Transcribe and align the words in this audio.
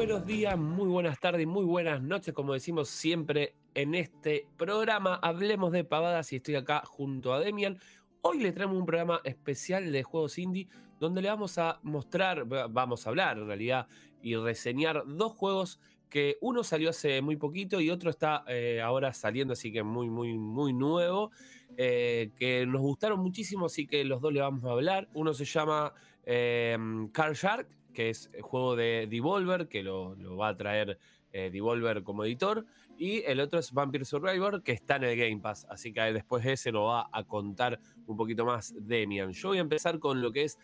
Buenos 0.00 0.24
días, 0.24 0.56
muy 0.56 0.88
buenas 0.88 1.20
tardes, 1.20 1.46
muy 1.46 1.66
buenas 1.66 2.00
noches, 2.00 2.32
como 2.32 2.54
decimos 2.54 2.88
siempre 2.88 3.54
en 3.74 3.94
este 3.94 4.46
programa. 4.56 5.16
Hablemos 5.16 5.72
de 5.72 5.84
pavadas 5.84 6.32
y 6.32 6.36
estoy 6.36 6.54
acá 6.54 6.80
junto 6.86 7.34
a 7.34 7.38
Demian. 7.38 7.78
Hoy 8.22 8.38
le 8.38 8.52
traemos 8.52 8.78
un 8.78 8.86
programa 8.86 9.20
especial 9.24 9.92
de 9.92 10.02
juegos 10.02 10.38
indie 10.38 10.68
donde 10.98 11.20
le 11.20 11.28
vamos 11.28 11.58
a 11.58 11.80
mostrar, 11.82 12.46
vamos 12.46 13.06
a 13.06 13.10
hablar 13.10 13.36
en 13.36 13.46
realidad 13.46 13.88
y 14.22 14.36
reseñar 14.36 15.02
dos 15.06 15.32
juegos 15.32 15.78
que 16.08 16.38
uno 16.40 16.64
salió 16.64 16.88
hace 16.88 17.20
muy 17.20 17.36
poquito 17.36 17.78
y 17.78 17.90
otro 17.90 18.08
está 18.08 18.42
eh, 18.48 18.80
ahora 18.80 19.12
saliendo, 19.12 19.52
así 19.52 19.70
que 19.70 19.82
muy, 19.82 20.08
muy, 20.08 20.38
muy 20.38 20.72
nuevo, 20.72 21.30
eh, 21.76 22.30
que 22.38 22.64
nos 22.64 22.80
gustaron 22.80 23.20
muchísimo, 23.20 23.66
así 23.66 23.86
que 23.86 24.02
los 24.04 24.22
dos 24.22 24.32
le 24.32 24.40
vamos 24.40 24.64
a 24.64 24.70
hablar. 24.70 25.10
Uno 25.12 25.34
se 25.34 25.44
llama 25.44 25.92
eh, 26.24 26.78
Car 27.12 27.34
Shark, 27.34 27.68
que 27.92 28.10
es 28.10 28.30
el 28.32 28.42
juego 28.42 28.76
de 28.76 29.06
Devolver, 29.10 29.68
que 29.68 29.82
lo, 29.82 30.16
va 30.36 30.48
a 30.48 30.56
traer 30.56 30.98
Devolver 31.32 32.02
como 32.02 32.24
editor, 32.24 32.66
y 32.98 33.22
el 33.22 33.38
otro 33.38 33.60
es 33.60 33.72
Vampire 33.72 34.04
Survivor, 34.04 34.64
que 34.64 34.72
está 34.72 34.96
en 34.96 35.04
el 35.04 35.16
Game 35.16 35.38
Pass, 35.40 35.64
así 35.70 35.92
que 35.92 36.00
después 36.12 36.42
de 36.44 36.54
ese 36.54 36.72
lo 36.72 36.86
va 36.86 37.08
a 37.12 37.22
contar 37.22 37.78
un 38.06 38.16
poquito 38.16 38.44
más 38.44 38.74
Demian. 38.76 39.30
Yo 39.32 39.50
voy 39.50 39.58
a 39.58 39.60
empezar 39.60 40.00
con 40.00 40.20
lo 40.20 40.32
que 40.32 40.42
es 40.44 40.58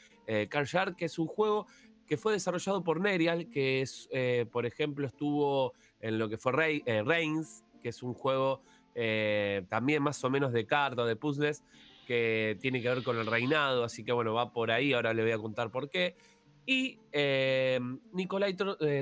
Car 0.48 0.66
Shark, 0.66 0.96
que 0.96 1.04
es 1.04 1.20
un 1.20 1.28
juego 1.28 1.68
que 2.06 2.16
fue 2.16 2.32
desarrollado 2.32 2.82
por 2.82 3.00
Nerial, 3.00 3.48
que 3.50 3.82
es, 3.82 4.08
eh, 4.12 4.46
por 4.50 4.64
ejemplo, 4.64 5.06
estuvo 5.06 5.74
en 6.00 6.18
lo 6.18 6.28
que 6.28 6.38
fue 6.38 6.82
eh, 6.86 7.02
Reigns, 7.02 7.64
que 7.82 7.88
es 7.88 8.02
un 8.02 8.14
juego 8.14 8.62
eh, 8.94 9.64
también 9.68 10.02
más 10.02 10.22
o 10.24 10.30
menos 10.30 10.52
de 10.52 10.66
cartas, 10.66 11.06
de 11.06 11.16
puzzles, 11.16 11.64
que 12.06 12.56
tiene 12.60 12.80
que 12.80 12.88
ver 12.88 13.02
con 13.02 13.18
el 13.18 13.26
reinado, 13.26 13.82
así 13.82 14.04
que 14.04 14.12
bueno, 14.12 14.32
va 14.34 14.52
por 14.52 14.70
ahí, 14.70 14.92
ahora 14.92 15.12
le 15.12 15.22
voy 15.22 15.32
a 15.32 15.38
contar 15.38 15.70
por 15.70 15.90
qué. 15.90 16.16
Y 16.66 16.98
Nikolai 18.12 18.56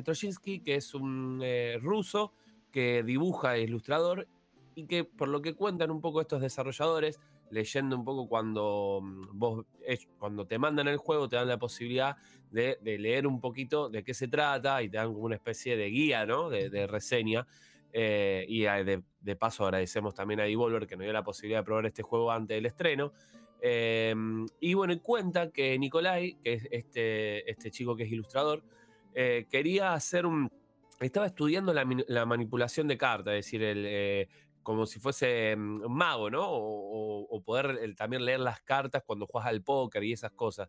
Trojinski, 0.05 0.61
que 0.61 0.75
es 0.77 0.95
un 0.95 1.43
ruso 1.81 2.33
que 2.71 3.03
dibuja 3.03 3.57
e 3.57 3.63
ilustrador 3.63 4.29
y 4.75 4.87
que 4.87 5.05
por 5.05 5.29
lo 5.29 5.41
que 5.41 5.55
cuentan 5.55 5.91
un 5.91 6.01
poco 6.01 6.21
estos 6.21 6.41
desarrolladores, 6.41 7.21
leyendo 7.51 7.97
un 7.97 8.05
poco 8.05 8.29
cuando 8.29 9.01
mm, 9.03 9.23
vos 9.33 9.65
cuando 10.19 10.47
te 10.47 10.59
mandan 10.59 10.89
el 10.89 10.97
juego, 10.97 11.29
te 11.29 11.37
dan 11.37 11.49
la 11.49 11.59
posibilidad 11.59 12.17
de, 12.51 12.79
leer 12.83 13.27
un 13.27 13.41
poquito 13.41 13.89
de 13.89 14.03
qué 14.03 14.15
se 14.15 14.29
trata 14.29 14.83
y 14.83 14.89
te 14.89 14.97
dan 14.97 15.13
como 15.13 15.27
una 15.27 15.35
especie 15.35 15.77
de 15.77 15.89
guía, 15.89 16.25
¿no? 16.27 16.49
De, 16.49 16.87
reseña. 16.87 17.47
Eh, 17.93 18.45
y 18.49 18.63
de, 18.63 19.37
paso 19.37 19.65
agradecemos 19.65 20.15
también 20.15 20.41
a 20.41 20.45
Devolver 20.45 20.87
que 20.87 20.97
nos 20.97 21.05
dio 21.05 21.13
la 21.13 21.23
posibilidad 21.23 21.61
de 21.61 21.65
probar 21.65 21.87
este 21.87 22.03
juego 22.03 22.33
antes 22.33 22.57
del 22.57 22.67
estreno. 22.67 23.13
Em, 23.67 24.45
y 24.61 24.75
bueno, 24.75 25.01
cuenta 25.01 25.51
que 25.51 25.79
Nicolai, 25.79 26.37
que 26.43 26.53
es 26.53 26.69
este, 26.71 27.51
este 27.51 27.71
chico 27.71 27.97
que 27.97 28.03
es 28.03 28.13
ilustrador, 28.13 28.63
eh, 29.15 29.47
quería 29.49 29.95
hacer 29.95 30.27
un... 30.27 30.53
Estaba 31.01 31.25
estudiando 31.25 31.73
la, 31.73 32.27
manipulación 32.27 32.89
de 32.89 32.99
cartas, 32.99 33.33
es 33.33 33.47
decir, 33.47 33.63
el, 33.63 33.85
eh, 33.87 34.29
como 34.63 34.85
si 34.85 35.01
fuese 35.01 35.57
mm, 35.57 35.81
un 35.83 35.95
mago, 35.97 36.29
¿no? 36.29 36.43
O, 36.47 37.43
poder 37.43 37.95
también 37.95 38.27
leer 38.27 38.41
las 38.41 38.61
cartas 38.61 39.03
cuando 39.07 39.27
juegas 39.27 39.49
al 39.49 39.63
póker 39.63 40.05
y 40.05 40.13
esas 40.13 40.33
cosas. 40.33 40.69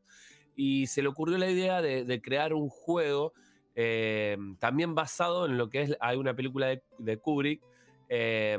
Y 0.56 0.88
se 0.88 1.02
le 1.02 1.10
ocurrió 1.10 1.38
la 1.38 1.50
idea 1.50 1.82
de, 1.82 2.22
crear 2.22 2.54
un 2.54 2.70
juego 2.70 3.34
eh, 3.76 4.38
también 4.58 4.96
basado 4.96 5.48
en 5.48 5.58
lo 5.58 5.70
que 5.70 5.82
es, 5.82 5.98
hay 6.00 6.16
una 6.16 6.34
película 6.34 6.68
de, 6.98 7.18
Kubrick, 7.18 7.62
eh, 8.10 8.58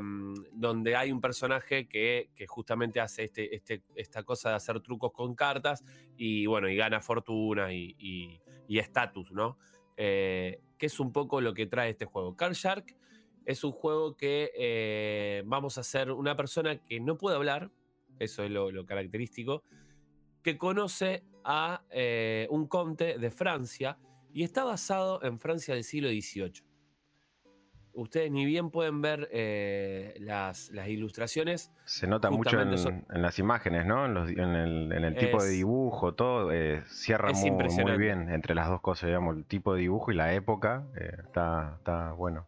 donde 0.51 0.95
hay 0.95 1.11
un 1.11 1.21
personaje 1.21 1.87
que, 1.87 2.29
justamente 2.47 2.99
hace 2.99 3.25
este, 3.25 3.55
este, 3.55 3.83
esta 3.95 4.23
cosa 4.23 4.49
de 4.49 4.55
hacer 4.55 4.81
trucos 4.81 5.11
con 5.11 5.35
cartas 5.35 5.83
y 6.17 6.45
bueno, 6.45 6.69
y 6.69 6.75
gana 6.75 7.01
fortuna 7.01 7.73
y 7.73 8.39
estatus, 8.67 9.31
¿no? 9.31 9.57
Eh, 9.99 10.61
que 10.77 10.85
es 10.85 10.99
un 10.99 11.11
poco 11.11 11.41
lo 11.41 11.55
que 11.55 11.65
trae 11.65 11.89
este 11.89 12.05
juego. 12.05 12.37
Card 12.37 12.53
Shark 12.53 12.95
es 13.45 13.63
un 13.63 13.71
juego 13.71 14.15
que 14.15 14.51
eh, 14.55 15.41
vamos 15.47 15.79
a 15.79 15.83
ser 15.83 16.11
una 16.11 16.35
persona 16.35 16.77
que 16.85 16.99
no 16.99 17.17
puede 17.17 17.35
hablar, 17.35 17.71
eso 18.19 18.43
es 18.43 18.51
lo, 18.51 18.85
característico, 18.85 19.63
que 20.43 20.55
conoce 20.55 21.23
a 21.43 21.83
eh, 21.89 22.45
un 22.51 22.67
conte 22.67 23.17
de 23.17 23.31
Francia 23.31 23.97
y 24.31 24.43
está 24.43 24.63
basado 24.63 25.23
en 25.23 25.39
Francia 25.39 25.73
del 25.73 25.83
siglo 25.83 26.09
XVIII. 26.09 26.63
Ustedes 27.97 28.31
ni 28.31 28.45
bien 28.45 28.69
pueden 28.69 29.01
ver 29.01 29.27
eh, 29.31 30.15
las, 30.19 30.71
ilustraciones. 30.87 31.71
Se 31.83 32.05
nota 32.05 32.29
mucho 32.29 32.61
en, 32.61 32.71
las 33.21 33.39
imágenes, 33.39 33.87
¿no? 33.87 34.05
En, 34.05 34.15
el, 34.15 35.15
tipo 35.15 35.43
de 35.43 35.49
dibujo, 35.49 36.13
todo. 36.13 36.51
cierra 36.85 37.31
muy, 37.33 37.51
muy, 37.51 37.97
bien 37.97 38.29
entre 38.29 38.53
las 38.53 38.69
dos 38.69 38.81
cosas, 38.81 39.07
digamos, 39.07 39.35
el 39.35 39.45
tipo 39.45 39.73
de 39.73 39.81
dibujo 39.81 40.11
y 40.11 40.15
la 40.15 40.33
época. 40.33 40.85
está, 40.95 41.73
está 41.79 42.11
bueno. 42.11 42.47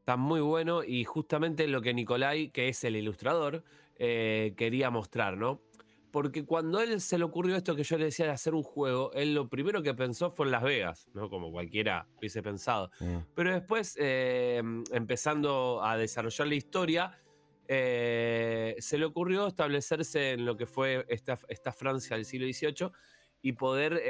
Está 0.00 0.16
muy 0.16 0.40
bueno 0.40 0.82
y 0.82 1.04
justamente 1.04 1.68
lo 1.68 1.80
que 1.80 1.94
Nicolai, 1.94 2.50
que 2.50 2.68
es 2.68 2.82
el 2.82 2.96
ilustrador, 2.96 3.62
eh, 3.98 4.54
quería 4.56 4.90
mostrar, 4.90 5.36
¿no? 5.36 5.60
Porque 6.16 6.46
cuando 6.46 6.80
él 6.80 6.98
se 7.02 7.18
le 7.18 7.24
ocurrió 7.24 7.56
esto 7.56 7.76
que 7.76 7.82
yo 7.82 7.98
le 7.98 8.06
decía 8.06 8.24
de 8.24 8.32
hacer 8.32 8.54
un 8.54 8.62
juego, 8.62 9.12
él 9.12 9.34
lo 9.34 9.50
primero 9.50 9.82
que 9.82 9.92
pensó 9.92 10.30
fue 10.30 10.46
en 10.46 10.52
Las 10.52 10.62
Vegas, 10.62 11.10
¿no? 11.12 11.28
Como 11.28 11.52
cualquiera 11.52 12.08
hubiese 12.16 12.42
pensado. 12.42 12.90
Mm. 13.00 13.16
Pero 13.34 13.52
después, 13.52 13.98
eh, 14.00 14.62
empezando 14.92 15.84
a 15.84 15.98
desarrollar 15.98 16.48
la 16.48 16.54
historia, 16.54 17.20
eh, 17.68 18.76
se 18.78 18.96
le 18.96 19.04
ocurrió 19.04 19.46
establecerse 19.46 20.32
en 20.32 20.46
lo 20.46 20.56
que 20.56 20.64
fue 20.64 21.04
esta, 21.10 21.38
esta 21.48 21.70
Francia 21.70 22.16
del 22.16 22.24
siglo 22.24 22.46
XVIII 22.46 22.92
y 23.42 23.52
poder 23.52 24.00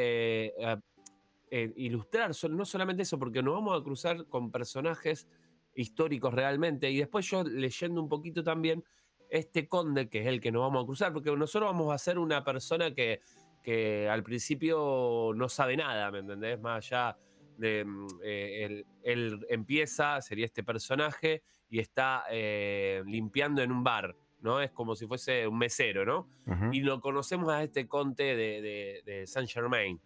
ilustrar, 1.51 2.31
no 2.49 2.65
solamente 2.65 3.03
eso, 3.03 3.19
porque 3.19 3.43
nos 3.43 3.55
vamos 3.55 3.81
a 3.81 3.83
cruzar 3.83 4.29
con 4.29 4.53
personajes 4.53 5.27
históricos 5.75 6.33
realmente. 6.33 6.89
Y 6.89 6.99
después 6.99 7.29
yo 7.29 7.43
leyendo 7.43 8.01
un 8.01 8.09
poquito 8.09 8.45
también, 8.45 8.85
este 9.31 9.69
conde, 9.69 10.09
que 10.09 10.21
es 10.21 10.27
el 10.27 10.41
que 10.41 10.53
nos 10.53 10.63
vamos 10.63 10.83
a 10.83 10.87
cruzar, 10.87 11.13
porque 11.13 11.35
nosotros 11.37 11.71
vamos 11.71 11.93
a 11.93 11.99
ser 11.99 12.19
una 12.19 12.45
persona 12.45 12.95
que, 12.95 13.21
que 13.63 14.09
al 14.09 14.23
principio 14.23 15.33
no 15.35 15.49
sabe 15.49 15.77
nada, 15.77 16.11
¿me 16.11 16.21
entendés? 16.21 16.61
Más 16.61 16.85
allá 16.85 17.19
de, 17.59 17.85
mm, 17.85 18.07
eh, 18.23 18.85
él, 19.03 19.47
empieza, 19.49 20.21
sería 20.21 20.47
este 20.47 20.63
personaje, 20.63 21.43
y 21.69 21.81
está 21.81 22.25
eh, 22.31 23.03
limpiando 23.07 23.63
en 23.63 23.73
un 23.73 23.83
bar, 23.83 24.15
¿no? 24.41 24.61
Es 24.61 24.71
como 24.71 24.95
si 24.95 25.07
fuese 25.07 25.49
un 25.49 25.59
mesero, 25.59 26.05
¿no? 26.05 26.29
Y 26.73 26.81
lo 26.81 27.01
conocemos 27.01 27.51
a 27.51 27.65
este 27.65 27.89
conte 27.89 28.37
de, 28.37 29.03
de 29.05 29.27
Saint 29.27 29.51
Germain. 29.51 30.01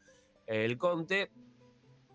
El 0.46 0.78
conte 0.78 1.30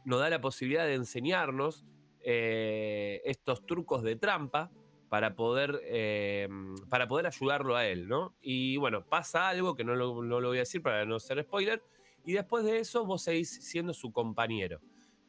nos 0.05 0.19
da 0.19 0.29
la 0.29 0.41
posibilidad 0.41 0.85
de 0.85 0.95
enseñarnos 0.95 1.85
eh, 2.27 3.21
estos 3.25 3.65
trucos 3.67 4.01
de 4.01 4.15
trampa 4.15 4.71
para 5.09 5.35
poder, 5.35 5.81
eh, 5.85 6.47
para 6.89 7.07
poder 7.07 7.27
ayudarlo 7.27 7.75
a 7.75 7.85
él, 7.85 8.07
¿no? 8.07 8.33
Y 8.41 8.77
bueno, 8.77 9.05
pasa 9.05 9.49
algo 9.49 9.75
que 9.75 9.83
no 9.83 9.95
lo, 9.95 10.13
voy 10.13 10.57
a 10.57 10.61
decir 10.61 10.81
para 10.81 11.05
no 11.05 11.19
ser 11.19 11.43
spoiler, 11.43 11.83
y 12.25 12.33
después 12.33 12.65
de 12.65 12.79
eso 12.79 13.05
vos 13.05 13.23
seguís 13.23 13.49
siendo 13.63 13.93
su 13.93 14.11
compañero. 14.11 14.79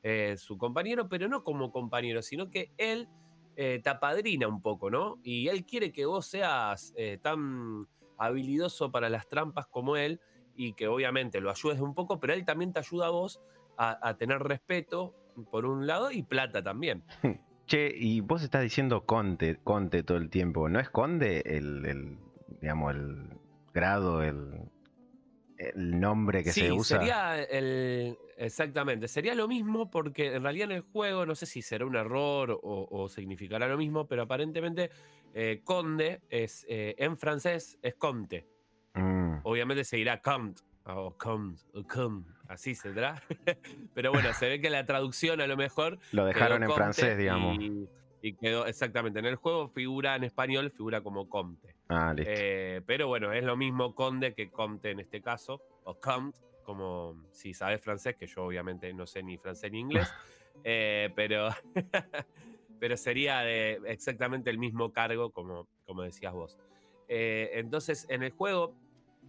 Eh, 0.02 0.36
su 0.38 0.56
compañero, 0.56 1.08
pero 1.08 1.28
no 1.28 1.42
como 1.42 1.70
compañero, 1.70 2.22
sino 2.22 2.50
que 2.50 2.72
él 2.78 3.08
te 3.56 3.88
apadrina 3.88 4.46
un 4.48 4.60
poco, 4.60 4.90
¿no? 4.90 5.18
Y 5.22 5.48
él 5.48 5.64
quiere 5.64 5.90
que 5.90 6.04
vos 6.04 6.26
seas 6.26 6.92
tan 7.22 7.86
habilidoso 8.18 8.92
para 8.92 9.08
las 9.08 9.26
trampas 9.28 9.66
como 9.66 9.96
él 9.96 10.20
y 10.54 10.74
que 10.74 10.88
obviamente 10.88 11.40
lo 11.40 11.50
ayudes 11.50 11.80
un 11.80 11.94
poco, 11.94 12.20
pero 12.20 12.34
él 12.34 12.44
también 12.44 12.74
te 12.74 12.80
ayuda 12.80 13.06
a 13.06 13.10
vos 13.10 13.40
a, 13.78 13.98
a 14.06 14.18
tener 14.18 14.40
respeto 14.40 15.14
por 15.44 15.66
un 15.66 15.86
lado, 15.86 16.10
y 16.10 16.22
plata 16.22 16.62
también. 16.62 17.04
Che, 17.66 17.92
y 17.94 18.20
vos 18.20 18.42
estás 18.42 18.62
diciendo 18.62 19.04
Conte, 19.04 19.58
Conte 19.64 20.04
todo 20.04 20.18
el 20.18 20.30
tiempo. 20.30 20.68
¿No 20.68 20.78
es 20.78 20.88
Conde 20.88 21.42
el, 21.44 22.16
digamos, 22.60 22.94
el 22.94 23.28
grado, 23.74 24.22
el, 24.22 24.70
el 25.58 25.98
nombre 25.98 26.44
que 26.44 26.52
se 26.52 26.70
usa? 26.70 26.98
sería 26.98 27.42
el... 27.42 28.16
Exactamente, 28.38 29.08
sería 29.08 29.34
lo 29.34 29.48
mismo 29.48 29.90
porque 29.90 30.34
en 30.34 30.42
realidad 30.42 30.70
en 30.70 30.76
el 30.76 30.82
juego, 30.82 31.24
no 31.24 31.34
sé 31.34 31.46
si 31.46 31.62
será 31.62 31.86
un 31.86 31.96
error 31.96 32.60
o, 32.62 33.08
significará 33.08 33.66
lo 33.66 33.78
mismo, 33.78 34.06
pero 34.06 34.22
aparentemente 34.22 34.90
eh, 35.32 35.62
Conde 35.64 36.20
es, 36.28 36.66
eh, 36.68 36.94
en 36.98 37.16
francés 37.16 37.78
es 37.82 37.94
Conte. 37.94 38.46
Mm. 38.94 39.38
Obviamente 39.42 39.84
seguirá 39.84 40.20
Comte 40.20 40.62
o 40.84 41.16
Comte, 41.16 41.62
o 41.72 41.82
Comte 41.82 42.35
así 42.48 42.74
saldrá. 42.74 43.22
Pero 43.94 44.12
bueno, 44.12 44.32
se 44.34 44.48
ve 44.48 44.60
que 44.60 44.70
la 44.70 44.86
traducción 44.86 45.40
a 45.40 45.46
lo 45.46 45.56
mejor. 45.56 45.98
Lo 46.12 46.24
dejaron 46.24 46.62
en 46.62 46.70
francés, 46.70 47.16
digamos. 47.18 47.58
Y, 47.60 47.88
quedó 48.40 48.66
exactamente. 48.66 49.20
En 49.20 49.26
el 49.26 49.36
juego 49.36 49.68
figura 49.68 50.16
en 50.16 50.24
español, 50.24 50.72
figura 50.72 51.00
como 51.00 51.28
Comte. 51.28 51.76
Ah, 51.88 52.12
listo. 52.12 52.32
Eh, 52.34 52.82
pero 52.84 53.06
bueno, 53.06 53.32
es 53.32 53.44
lo 53.44 53.56
mismo 53.56 53.94
Conde 53.94 54.34
que 54.34 54.50
Comte 54.50 54.90
en 54.90 54.98
este 54.98 55.20
caso, 55.20 55.62
o 55.84 55.94
Comte, 56.00 56.40
como 56.64 57.14
si 57.30 57.54
sabes 57.54 57.80
francés, 57.80 58.16
que 58.16 58.26
yo 58.26 58.42
obviamente 58.42 58.92
no 58.92 59.06
sé 59.06 59.22
ni 59.22 59.38
francés 59.38 59.70
ni 59.70 59.78
inglés, 59.78 60.12
eh, 60.64 61.10
pero, 61.14 61.50
pero 62.80 62.96
sería 62.96 63.40
de 63.42 63.80
exactamente 63.86 64.50
el 64.50 64.58
mismo 64.58 64.92
cargo, 64.92 65.30
como, 65.30 65.68
como 65.84 66.02
decías 66.02 66.32
vos. 66.32 66.58
Eh, 67.08 67.50
entonces, 67.54 68.06
en 68.10 68.24
el 68.24 68.32
juego 68.32 68.74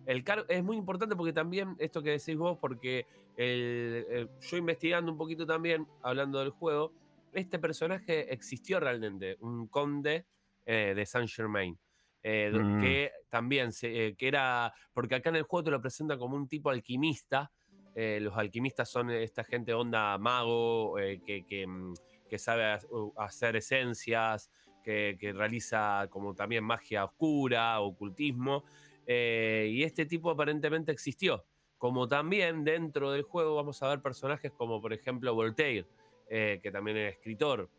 el 0.07 0.23
es 0.47 0.63
muy 0.63 0.77
importante 0.77 1.15
porque 1.17 1.33
también, 1.33 1.75
esto 1.79 2.01
que 2.01 2.11
decís 2.11 2.37
vos, 2.37 2.57
porque 2.59 3.05
yo 3.37 4.57
investigando 4.57 5.11
un 5.11 5.17
poquito 5.17 5.45
también, 5.45 5.85
hablando 6.01 6.39
del 6.39 6.49
juego, 6.51 6.93
este 7.33 7.59
personaje 7.59 8.33
existió 8.33 8.79
realmente, 8.79 9.35
un 9.41 9.67
conde 9.67 10.25
eh, 10.65 10.93
de 10.95 11.05
Saint 11.05 11.29
Germain. 11.29 11.77
Eh, 12.23 12.51
mm. 12.51 12.81
Que 12.81 13.11
también, 13.29 13.73
se, 13.73 14.15
que 14.15 14.27
era, 14.29 14.73
porque 14.93 15.15
acá 15.15 15.29
en 15.29 15.35
el 15.35 15.43
juego 15.43 15.65
te 15.65 15.71
lo 15.71 15.81
presenta 15.81 16.17
como 16.17 16.37
un 16.37 16.47
tipo 16.47 16.69
alquimista, 16.69 17.51
los 17.95 18.37
alquimistas 18.37 18.91
son 18.91 19.09
esta 19.09 19.43
gente 19.43 19.73
onda 19.73 20.19
mago, 20.19 20.97
que, 21.25 21.43
que, 21.47 21.65
mm, 21.65 21.93
que, 22.29 22.37
sabe 22.37 22.77
hacer 23.17 23.55
esencias, 23.55 24.51
que, 24.83 25.33
realiza 25.33 26.07
como 26.09 26.33
también 26.33 26.63
magia 26.63 27.03
oscura, 27.03 27.79
ocultismo, 27.81 28.63
eh, 29.07 29.69
y 29.71 29.83
este 29.83 30.05
tipo 30.05 30.29
aparentemente 30.29 30.91
existió. 30.91 31.45
Como 31.77 32.07
también 32.07 32.63
dentro 32.63 33.11
del 33.11 33.23
juego 33.23 33.55
vamos 33.55 33.81
a 33.81 33.87
ver 33.87 34.01
personajes 34.01 34.51
como 34.51 34.81
por 34.81 34.93
ejemplo 34.93 35.33
Voltaire, 35.33 35.87
eh, 36.29 36.59
que 36.61 36.71
también 36.71 36.97
es 36.97 37.13
escritor 37.13 37.69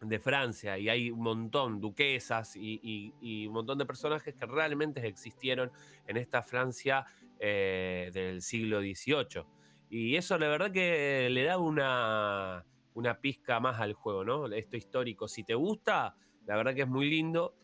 de 0.00 0.18
Francia, 0.18 0.78
y 0.78 0.88
hay 0.88 1.10
un 1.10 1.20
montón, 1.20 1.80
duquesas 1.80 2.56
y, 2.56 3.12
un 3.46 3.52
montón 3.52 3.78
de 3.78 3.86
personajes 3.86 4.34
que 4.34 4.46
realmente 4.46 5.06
existieron 5.06 5.70
en 6.06 6.16
esta 6.16 6.42
Francia 6.42 7.06
eh, 7.38 8.10
del 8.12 8.42
siglo 8.42 8.80
XVIII. 8.80 9.44
Y 9.90 10.16
eso 10.16 10.38
la 10.38 10.48
verdad 10.48 10.72
que 10.72 11.28
le 11.30 11.44
da 11.44 11.58
una, 11.58 12.64
una 12.94 13.20
pizca 13.20 13.60
más 13.60 13.80
al 13.80 13.92
juego, 13.94 14.24
¿no? 14.24 14.46
Esto 14.46 14.76
histórico. 14.76 15.28
Si 15.28 15.44
te 15.44 15.54
gusta, 15.54 16.16
la 16.46 16.56
verdad 16.56 16.74
que 16.74 16.82
es 16.82 16.88
muy 16.88 17.08
lindo. 17.08 17.54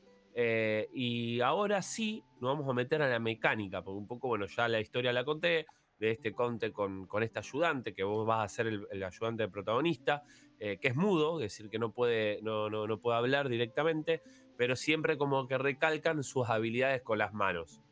Eh, 0.42 0.88
y 0.94 1.42
ahora 1.42 1.82
sí 1.82 2.25
nos 2.40 2.56
vamos 2.56 2.70
a 2.70 2.72
meter 2.72 3.02
a 3.02 3.08
la 3.10 3.19
mecánica, 3.19 3.82
porque 3.82 3.98
un 3.98 4.06
poco, 4.06 4.28
bueno, 4.28 4.46
ya 4.46 4.69
la 4.69 4.81
historia 4.81 5.12
la 5.12 5.22
conté 5.22 5.66
de 5.98 6.12
este 6.12 6.32
conte 6.32 6.72
con, 6.72 7.06
con 7.06 7.22
este 7.22 7.40
ayudante, 7.40 7.92
que 7.92 8.04
vos 8.04 8.26
vas 8.26 8.46
a 8.46 8.48
ser 8.48 8.66
el, 8.69 9.02
ayudante 9.02 9.42
del 9.42 9.52
protagonista, 9.52 10.22
eh, 10.58 10.78
que 10.81 10.88
es 10.88 10.96
mudo, 10.96 11.40
es 11.40 11.52
decir, 11.52 11.69
que 11.69 11.78
no 11.78 11.92
puede, 11.92 12.40
no, 12.40 12.70
no, 12.70 12.87
no 12.87 12.98
puede 13.00 13.19
hablar 13.19 13.50
directamente, 13.50 14.22
pero 14.56 14.76
siempre 14.76 15.19
como 15.19 15.46
que 15.46 15.58
recalcan 15.58 16.22
sus 16.22 16.48
habilidades 16.48 17.02
con 17.02 17.19
las 17.19 17.34
manos. 17.34 17.82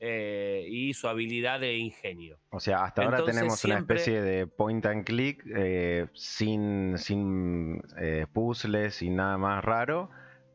Eh, 0.00 0.64
y 0.70 0.94
su 0.94 1.08
habilidad 1.08 1.58
de 1.58 1.76
ingenio. 1.76 2.38
O 2.50 2.60
sea, 2.60 2.84
hasta 2.84 3.02
ahora 3.02 3.24
tenemos 3.24 3.62
una 3.64 3.78
especie 3.78 4.22
de 4.22 4.46
point 4.46 4.86
and 4.86 5.04
click 5.04 5.42
sin, 6.14 6.96
sin 6.96 7.82
puzzles 8.32 9.02
y 9.02 9.10
nada 9.10 9.36
más 9.38 9.64
raro 9.64 10.08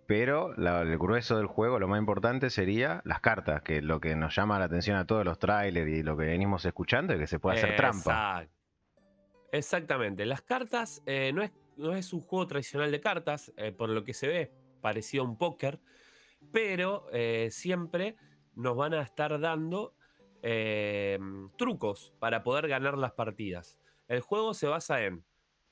pero 0.05 0.53
el 0.55 0.97
grueso 0.97 1.37
del 1.37 1.47
juego, 1.47 1.79
lo 1.79 1.87
más 1.87 1.99
importante 1.99 2.49
sería 2.49 3.01
las 3.05 3.21
cartas, 3.21 3.61
que 3.61 3.81
lo 3.81 3.99
que 3.99 4.15
nos 4.15 4.35
llama 4.35 4.59
la 4.59 4.65
atención 4.65 4.97
a 4.97 5.05
todos 5.05 5.23
los 5.23 5.39
trailers 5.39 5.89
y 5.89 6.03
lo 6.03 6.17
que 6.17 6.25
venimos 6.25 6.65
escuchando 6.65 7.13
es 7.13 7.19
que 7.19 7.27
se 7.27 7.39
puede 7.39 7.57
hacer 7.57 7.75
trampa. 7.75 8.45
Exactamente, 9.51 10.25
las 10.25 10.41
cartas 10.41 11.01
eh, 11.05 11.31
no, 11.33 11.43
es, 11.43 11.51
no, 11.77 11.93
es, 11.93 12.11
un 12.11 12.21
juego 12.21 12.47
tradicional 12.47 12.91
de 12.91 12.99
cartas, 12.99 13.53
eh, 13.55 13.71
por 13.71 13.89
lo 13.89 14.03
que 14.03 14.13
se 14.13 14.27
ve, 14.27 14.51
parecido 14.81 15.23
a 15.23 15.27
un 15.27 15.37
póker, 15.37 15.79
pero 16.51 17.07
eh, 17.13 17.49
siempre 17.51 18.17
nos 18.55 18.75
van 18.75 18.93
a 18.93 19.01
estar 19.01 19.39
dando 19.39 19.95
trucos 21.57 22.13
para 22.19 22.43
poder 22.43 22.67
ganar 22.67 22.97
las 22.97 23.13
partidas. 23.13 23.79
El 24.09 24.19
juego 24.19 24.53
se 24.53 24.67
basa 24.67 25.01
en 25.05 25.23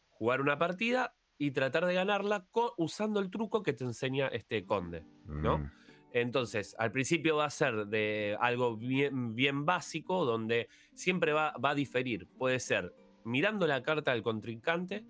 jugar 0.08 0.40
una 0.40 0.58
partida 0.58 1.14
y 1.42 1.50
tratar 1.50 1.88
de 1.88 1.96
ganarla 1.96 2.46
usando 2.78 3.20
el 3.20 3.32
truco 3.32 3.64
que 3.64 3.74
te 3.74 3.84
enseña 3.84 4.28
este 4.28 4.64
conde, 4.64 5.04
¿no? 5.26 5.58
Mm. 5.58 5.72
Entonces, 6.14 6.76
al 6.78 6.92
principio 6.92 7.38
va 7.38 7.46
a 7.46 7.50
ser 7.50 7.88
de 7.88 8.38
algo 8.40 8.78
bien, 8.78 9.34
bien 9.34 9.66
básico, 9.66 10.24
donde 10.24 10.70
siempre 10.94 11.34
va, 11.34 11.54
va, 11.54 11.72
a 11.72 11.74
diferir. 11.76 12.28
Puede 12.38 12.60
ser 12.60 12.94
mirando 13.24 13.66
la 13.66 13.82
carta 13.82 14.12
del 14.12 14.22
contrincante, 14.22 15.04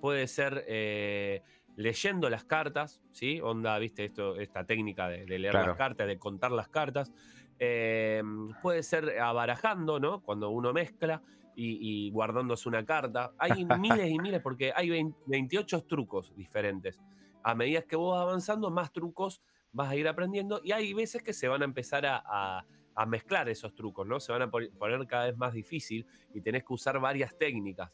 puede 0.00 0.26
ser 0.26 0.64
eh, 0.66 1.44
leyendo 1.76 2.28
las 2.30 2.42
cartas, 2.42 3.00
¿sí? 3.12 3.40
Onda, 3.40 3.78
viste, 3.78 4.06
esto, 4.06 4.34
esta 4.40 4.64
técnica 4.64 5.06
de, 5.06 5.38
leer 5.38 5.54
las 5.54 5.76
cartas, 5.76 6.08
de 6.08 6.18
contar 6.18 6.50
las 6.50 6.68
cartas. 6.68 7.12
Eh, 7.60 8.24
puede 8.60 8.82
ser 8.82 9.20
abarajando, 9.20 10.00
¿no? 10.00 10.20
Cuando 10.20 10.50
uno 10.50 10.72
mezcla 10.72 11.22
y, 11.56 12.10
guardándose 12.10 12.68
una 12.68 12.84
carta. 12.84 13.32
Hay 13.38 13.64
miles 13.80 14.10
y 14.10 14.18
miles 14.18 14.40
porque 14.40 14.72
hay 14.74 14.90
28 15.26 15.84
trucos 15.84 16.34
diferentes. 16.36 17.00
A 17.42 17.54
medida 17.54 17.82
que 17.82 17.96
vos 17.96 18.14
vas 18.14 18.22
avanzando, 18.22 18.70
más 18.70 18.92
trucos 18.92 19.42
vas 19.72 19.90
a 19.90 19.96
ir 19.96 20.08
aprendiendo 20.08 20.60
y 20.62 20.72
hay 20.72 20.92
veces 20.94 21.22
que 21.22 21.32
se 21.32 21.48
van 21.48 21.62
a 21.62 21.64
empezar 21.64 22.04
a, 22.06 22.64
mezclar 23.06 23.46
esos 23.50 23.74
trucos, 23.74 24.06
¿no? 24.06 24.18
Se 24.20 24.32
van 24.32 24.42
a 24.42 24.50
poner 24.50 25.06
cada 25.06 25.26
vez 25.26 25.36
más 25.36 25.52
difícil 25.52 26.06
y 26.32 26.40
tenés 26.40 26.64
que 26.64 26.72
usar 26.72 26.98
varias 26.98 27.36
técnicas. 27.36 27.90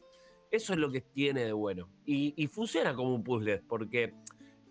Eso 0.49 0.71
es 0.73 0.79
lo 0.79 0.89
que 0.89 1.01
tiene 1.01 1.43
de 1.43 1.51
bueno. 1.51 1.89
Y, 2.05 2.33
y 2.37 2.47
funciona 2.47 2.95
como 2.95 3.13
un 3.13 3.21
puzzle, 3.21 3.63
porque 3.67 4.13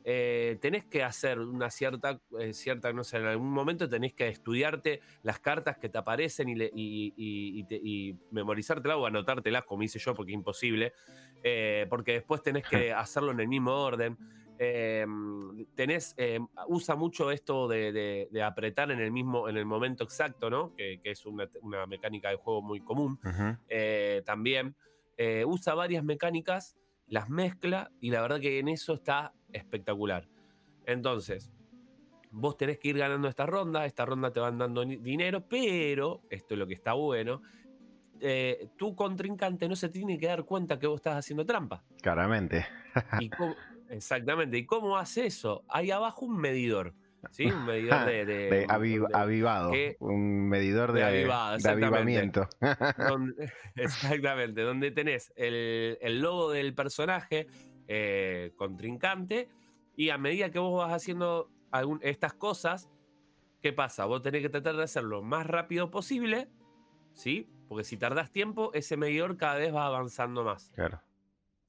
eh, 0.05 0.59
tenés 0.61 0.85
que 0.85 1.03
hacer 1.03 1.39
una 1.39 1.71
cierta, 1.71 2.21
eh, 2.39 2.53
cierta, 2.53 2.93
no 2.93 3.05
sé, 3.05 3.19
en 3.19 3.27
algún 3.27 3.51
momento 3.51 3.89
tenés 3.89 4.15
que 4.15 4.29
estudiarte 4.29 5.01
las 5.23 5.39
cartas 5.39 5.79
que 5.79 5.89
te 5.89 5.99
aparecen 5.99 6.49
y, 6.49 6.71
y, 6.75 8.17
memorizártelas 8.33 8.97
o 8.97 9.07
anotártelas, 9.07 9.65
como 9.65 9.85
hice 9.85 9.99
yo, 9.99 10.15
porque 10.15 10.33
es 10.33 10.35
imposible, 10.35 10.93
eh, 11.45 11.87
porque 11.89 12.15
después 12.15 12.43
tenés 12.43 12.67
que 12.67 12.93
hacerlo 12.93 13.31
en 13.31 13.41
el 13.41 13.49
mismo 13.49 13.73
orden. 13.73 14.17
tenés, 15.77 16.17
usa 16.69 16.97
mucho 16.97 17.31
esto 17.31 17.69
de, 17.69 18.29
apretar 18.45 18.91
en 18.91 19.01
el 19.01 19.13
mismo, 19.13 19.49
en 19.49 19.57
el 19.57 19.67
momento 19.67 20.03
exacto, 20.05 20.51
¿no? 20.51 20.75
Que, 20.75 21.01
es 21.05 21.27
una, 21.27 21.49
mecánica 21.87 22.31
de 22.31 22.37
juego 22.37 22.61
muy 22.63 22.81
común. 22.81 23.21
también 24.25 24.75
usa 25.47 25.75
varias 25.75 26.03
mecánicas 26.03 26.77
las 27.13 27.29
mezcla 27.29 27.91
y 28.01 28.11
la 28.11 28.23
verdad 28.23 28.41
que 28.41 28.59
en 28.59 28.69
eso 28.69 28.95
está 28.95 29.35
espectacular. 29.53 30.29
Entonces, 30.87 31.53
vos 32.31 32.57
tenés 32.57 32.79
que 32.79 32.89
ir 32.89 32.99
ganando 32.99 33.29
esta 33.29 33.47
ronda, 33.47 33.85
esta 33.87 34.05
ronda 34.05 34.33
te 34.33 34.41
van 34.41 34.59
dando 34.59 34.85
dinero, 34.85 35.47
pero, 35.49 36.23
esto 36.31 36.55
es 36.55 36.59
lo 36.59 36.67
que 36.67 36.75
está 36.75 36.95
bueno, 36.95 37.43
eh, 38.21 38.69
tu 38.77 38.95
contrincante 38.95 39.69
no 39.69 39.77
se 39.77 39.89
tiene 39.89 40.19
que 40.19 40.27
dar 40.27 40.44
cuenta 40.44 40.79
que 40.79 40.87
vos 40.87 40.97
estás 40.97 41.17
haciendo 41.17 41.44
trampa. 41.44 41.82
Claramente. 42.01 42.67
exactamente. 43.91 44.59
¿Y 44.59 44.65
cómo 44.65 44.97
hace 44.97 45.27
eso? 45.27 45.65
Hay 45.69 45.91
abajo 45.91 46.27
un 46.27 46.37
medidor. 46.37 46.94
¿sí? 47.31 47.47
Un 47.47 47.67
medidor 47.67 48.06
de, 48.06 48.67
avivado, 49.13 49.73
un 50.01 50.49
medidor 50.49 50.93
de, 50.93 51.03
avivamiento. 51.05 52.49
exactamente, 53.77 54.63
donde 54.63 54.91
tenés 54.91 55.32
el, 55.37 56.21
logo 56.21 56.53
del 56.53 56.75
personaje 56.75 57.47
eh, 57.89 58.53
contrincante 58.56 59.48
y 59.96 60.10
a 60.10 60.19
medida 60.19 60.51
que 60.51 60.58
vos 60.58 60.79
vas 60.79 60.93
haciendo 60.93 61.51
estas 62.03 62.34
cosas, 62.34 62.91
¿qué 63.60 63.72
pasa? 63.72 64.05
Vos 64.05 64.22
tenés 64.22 64.43
que 64.43 64.48
tratar 64.48 64.77
de 64.77 64.84
hacerlo 64.84 65.17
lo 65.17 65.22
más 65.22 65.46
rápido 65.46 65.91
posible, 65.91 66.48
¿sí? 67.15 67.48
Porque 67.69 67.84
si 67.84 67.96
tardás 67.96 68.31
tiempo, 68.31 68.70
ese 68.74 68.96
medidor 68.96 69.36
cada 69.36 69.56
vez 69.56 69.74
va 69.74 69.86
avanzando 69.86 70.44
más. 70.44 70.70
Claro. 70.74 71.01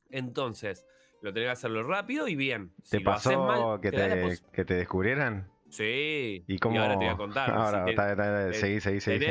Entonces, 0.10 0.86
lo 1.22 1.34
tenés 1.34 1.48
que 1.48 1.52
hacerlo 1.52 1.84
rápido 1.84 2.28
y 2.28 2.36
bien. 2.36 2.74
¿Te 2.90 3.00
pasó 3.00 3.80
que, 3.82 3.92
te, 3.92 4.38
que 4.52 4.66
te 4.66 4.74
descubrieran? 4.76 5.53
Sí, 5.74 6.46
y, 6.48 6.60
ahora 6.78 7.00
te 7.00 7.06
voy 7.06 7.08
a 7.08 7.18
contar. 7.18 7.50
Ahora, 7.52 8.54
seguí, 8.54 8.80
seguí, 8.80 9.02
seguí. 9.02 9.26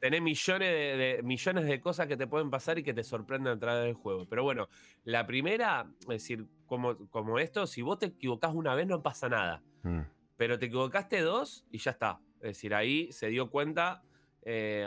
Tenés, 0.00 0.22
millones, 0.22 0.68
de, 0.70 1.20
millones 1.24 1.64
de 1.64 1.80
cosas 1.80 2.06
que 2.06 2.16
te 2.16 2.28
pueden 2.28 2.50
pasar 2.50 2.78
y 2.78 2.84
que 2.84 2.94
te 2.94 3.02
sorprenden 3.02 3.54
a 3.54 3.58
través 3.58 3.82
del 3.82 3.94
juego. 3.94 4.24
Pero 4.28 4.44
bueno, 4.44 4.68
la 5.02 5.26
primera, 5.26 5.90
es 6.02 6.06
decir, 6.06 6.46
como, 6.66 6.96
como 7.08 7.40
esto, 7.40 7.66
si 7.66 7.82
vos 7.82 7.98
te 7.98 8.06
equivocás 8.06 8.54
una 8.54 8.76
vez 8.76 8.86
no 8.86 9.02
pasa 9.02 9.28
nada. 9.28 9.60
Mm. 9.82 10.02
Pero 10.36 10.56
te 10.56 10.66
equivocaste 10.66 11.20
dos 11.20 11.66
y 11.72 11.78
ya 11.78 11.90
está. 11.90 12.20
Es 12.36 12.50
decir, 12.50 12.76
ahí 12.76 13.10
se 13.10 13.26
dio 13.26 13.50
cuenta 13.50 14.04
eh, 14.44 14.86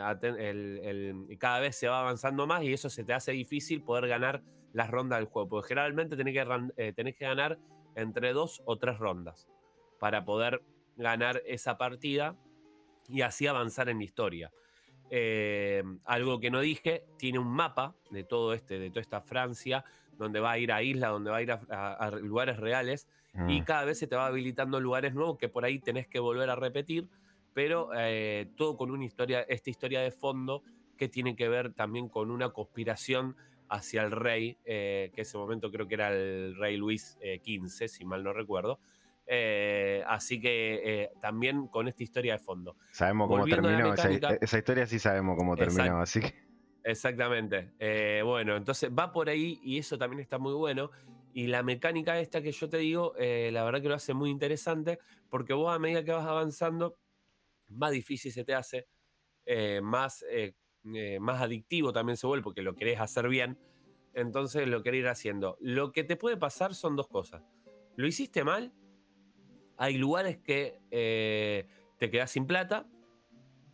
y 1.28 1.36
cada 1.36 1.60
vez 1.60 1.76
se 1.76 1.88
va 1.88 2.00
avanzando 2.00 2.46
más 2.46 2.62
y 2.62 2.72
eso 2.72 2.88
se 2.88 3.04
te 3.04 3.12
hace 3.12 3.32
difícil 3.32 3.82
poder 3.82 4.08
ganar 4.08 4.42
las 4.72 4.90
rondas 4.90 5.18
del 5.18 5.28
juego. 5.28 5.50
Porque 5.50 5.68
generalmente 5.68 6.16
tenés 6.16 6.32
que, 6.32 6.70
eh, 6.78 6.94
tenés 6.94 7.16
que 7.16 7.26
ganar 7.26 7.58
entre 7.96 8.32
dos 8.32 8.62
o 8.64 8.78
tres 8.78 8.96
rondas 8.96 9.46
para 10.00 10.24
poder 10.24 10.62
ganar 11.02 11.42
esa 11.44 11.76
partida 11.76 12.36
y 13.08 13.20
así 13.20 13.46
avanzar 13.46 13.88
en 13.88 13.98
la 13.98 14.04
historia. 14.04 14.52
Eh, 15.10 15.82
algo 16.06 16.40
que 16.40 16.50
no 16.50 16.60
dije, 16.60 17.04
tiene 17.18 17.38
un 17.38 17.48
mapa 17.48 17.94
de 18.10 18.24
todo 18.24 18.54
este, 18.54 18.78
de 18.78 18.88
toda 18.88 19.02
esta 19.02 19.20
Francia, 19.20 19.84
donde 20.16 20.40
va 20.40 20.52
a 20.52 20.58
ir 20.58 20.72
a 20.72 20.82
islas, 20.82 21.10
donde 21.10 21.30
va 21.30 21.36
a 21.36 21.42
ir 21.42 21.52
a, 21.52 22.10
lugares 22.22 22.56
reales, 22.58 23.08
y 23.48 23.60
mm. 23.60 23.64
cada 23.64 23.84
vez 23.84 23.98
se 23.98 24.06
te 24.06 24.16
va 24.16 24.26
habilitando 24.26 24.80
lugares 24.80 25.12
nuevos 25.14 25.36
que 25.36 25.50
por 25.50 25.66
ahí 25.66 25.78
tenés 25.78 26.06
que 26.06 26.18
volver 26.18 26.48
a 26.48 26.56
repetir, 26.56 27.08
pero 27.52 27.90
eh, 27.94 28.50
todo 28.56 28.78
con 28.78 28.90
una 28.90 29.04
historia, 29.04 29.42
esta 29.42 29.68
historia 29.68 30.00
de 30.00 30.10
fondo 30.10 30.62
que 30.96 31.08
tiene 31.08 31.36
que 31.36 31.48
ver 31.48 31.74
también 31.74 32.08
con 32.08 32.30
una 32.30 32.50
conspiración 32.50 33.36
hacia 33.68 34.02
el 34.02 34.12
rey, 34.12 34.56
eh, 34.64 35.10
que 35.14 35.22
ese 35.22 35.36
momento 35.36 35.70
creo 35.70 35.86
que 35.86 35.94
era 35.94 36.10
el 36.10 36.56
rey 36.56 36.78
Luis 36.78 37.18
XV, 37.20 37.88
si 37.88 38.04
mal 38.06 38.22
no 38.22 38.32
recuerdo, 38.32 38.78
Eh, 39.26 40.02
así 40.06 40.40
que 40.40 41.10
también 41.20 41.68
con 41.68 41.88
esta 41.88 42.02
historia 42.02 42.34
de 42.34 42.38
fondo. 42.38 42.76
Sabemos 42.90 43.28
cómo 43.28 43.46
terminó. 43.46 43.94
esa, 43.94 44.58
historia 44.58 44.86
sí 44.86 44.98
sabemos 44.98 45.36
cómo 45.36 45.56
terminó, 45.56 46.00
así 46.00 46.20
que. 46.20 46.34
Exactamente. 46.84 47.72
bueno, 48.24 48.56
entonces 48.56 48.90
va 48.90 49.12
por 49.12 49.28
ahí 49.28 49.60
y 49.62 49.78
eso 49.78 49.96
también 49.96 50.20
está 50.20 50.38
muy 50.38 50.54
bueno. 50.54 50.90
Y 51.34 51.46
la 51.46 51.62
mecánica 51.62 52.18
esta 52.18 52.42
que 52.42 52.52
yo 52.52 52.68
te 52.68 52.78
digo, 52.78 53.14
la 53.18 53.64
verdad 53.64 53.80
que 53.80 53.88
lo 53.88 53.94
hace 53.94 54.14
muy 54.14 54.30
interesante 54.30 54.98
porque 55.30 55.54
vos 55.54 55.74
a 55.74 55.78
medida 55.78 56.04
que 56.04 56.12
vas 56.12 56.26
avanzando, 56.26 56.98
más 57.68 57.92
difícil 57.92 58.32
se 58.32 58.44
te 58.44 58.54
hace, 58.54 58.88
más 59.80 60.24
eh, 60.84 61.20
más 61.20 61.40
adictivo 61.40 61.92
también 61.92 62.16
se 62.16 62.26
vuelve 62.26 62.42
porque 62.42 62.62
lo 62.62 62.74
querés 62.74 63.00
hacer 63.00 63.28
bien. 63.28 63.58
Entonces 64.14 64.66
lo 64.66 64.82
querés 64.82 65.00
ir 65.00 65.08
haciendo. 65.08 65.56
Lo 65.60 65.92
que 65.92 66.04
te 66.04 66.16
puede 66.16 66.36
pasar 66.36 66.74
son 66.74 66.96
dos 66.96 67.08
cosas. 67.08 67.42
Lo 67.96 68.06
hiciste 68.06 68.44
mal. 68.44 68.72
Hay 69.82 69.98
lugares 69.98 70.38
que 70.38 70.78
eh, 70.92 71.66
te 71.98 72.08
quedas 72.08 72.30
sin 72.30 72.46
plata. 72.46 72.86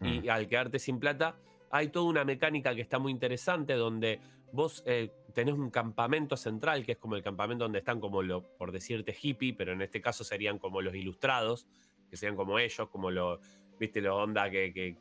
Y 0.00 0.21
mm. 0.21 0.31
al 0.31 0.49
quedarte 0.49 0.79
sin 0.79 0.99
plata, 0.99 1.37
hay 1.71 1.88
toda 1.88 2.07
una 2.07 2.25
mecánica 2.25 2.75
que 2.75 2.81
está 2.81 2.99
muy 2.99 3.12
interesante 3.12 3.75
donde 3.75 4.19
vos 4.50 4.83
eh, 4.87 5.12
tenés 5.35 5.53
un 5.53 5.69
campamento 5.69 6.35
central, 6.38 6.83
que 6.87 6.93
es 6.93 6.99
como 6.99 7.15
el 7.15 7.23
campamento 7.23 7.65
donde 7.65 7.81
están 7.81 8.00
como 8.00 8.23
lo, 8.23 8.43
por 8.57 8.73
decirte, 8.73 9.15
hippie, 9.21 9.53
pero 9.53 9.75
en 9.75 9.83
este 9.83 10.00
caso 10.00 10.25
serían 10.25 10.59
como 10.59 10.81
los 10.81 10.95
ilustrados, 10.95 11.67
que 12.09 12.17
serían 12.17 12.37
como 12.37 12.59
ellos, 12.59 12.88
como 12.88 13.11
los, 13.11 13.38
viste, 13.79 14.00
los 14.00 14.15
onda 14.15 14.49
que 14.49 14.97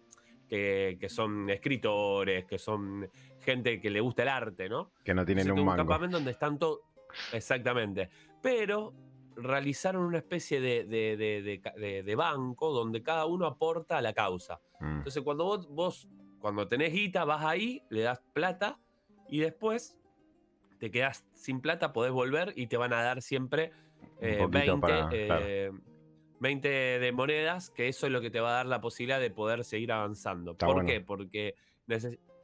que, 0.50 1.08
son 1.08 1.50
escritores, 1.50 2.44
que 2.44 2.58
son 2.58 3.10
gente 3.40 3.80
que 3.80 3.90
le 3.90 4.02
gusta 4.02 4.24
el 4.24 4.30
arte, 4.30 4.68
¿no? 4.68 4.92
Que 5.06 5.14
no 5.14 5.26
tienen 5.26 5.50
un, 5.52 5.60
un 5.60 5.74
campamento 5.74 6.18
donde 6.18 6.32
están 6.32 6.60
todos. 6.60 6.82
Exactamente. 7.32 8.10
Pero 8.42 8.94
realizaron 9.38 10.04
una 10.04 10.18
especie 10.18 10.60
de, 10.60 10.86
de, 10.86 12.16
banco 12.16 12.72
donde 12.72 13.04
cada 13.04 13.26
uno 13.26 13.46
aporta 13.46 13.98
a 13.98 14.02
la 14.02 14.14
causa. 14.14 14.60
Mm. 14.80 14.98
Entonces, 14.98 15.24
cuando 15.24 15.46
vos, 15.46 15.68
vos, 15.70 16.10
cuando 16.40 16.68
tenés 16.68 16.92
guita, 16.92 17.24
vas 17.24 17.46
ahí, 17.46 17.84
le 17.90 18.02
das 18.02 18.22
plata 18.34 18.80
y 19.30 19.40
después 19.40 19.98
te 20.80 20.92
quedás 20.92 21.26
sin 21.34 21.62
plata, 21.62 21.94
podés 21.94 22.12
volver 22.12 22.54
y 22.56 22.68
te 22.68 22.78
van 22.78 22.94
a 22.94 23.02
dar 23.02 23.22
siempre 23.22 23.72
20, 24.20 25.72
20 26.40 26.70
de 26.70 27.12
monedas, 27.12 27.70
que 27.70 27.88
eso 27.88 28.06
es 28.06 28.12
lo 28.12 28.22
que 28.22 28.30
te 28.30 28.40
va 28.40 28.50
a 28.50 28.54
dar 28.54 28.66
la 28.66 28.82
posibilidad 28.82 29.20
de 29.20 29.32
poder 29.32 29.64
seguir 29.64 29.92
avanzando. 29.92 30.56
¿Por 30.58 30.86
qué? 30.86 31.02
Porque 31.02 31.56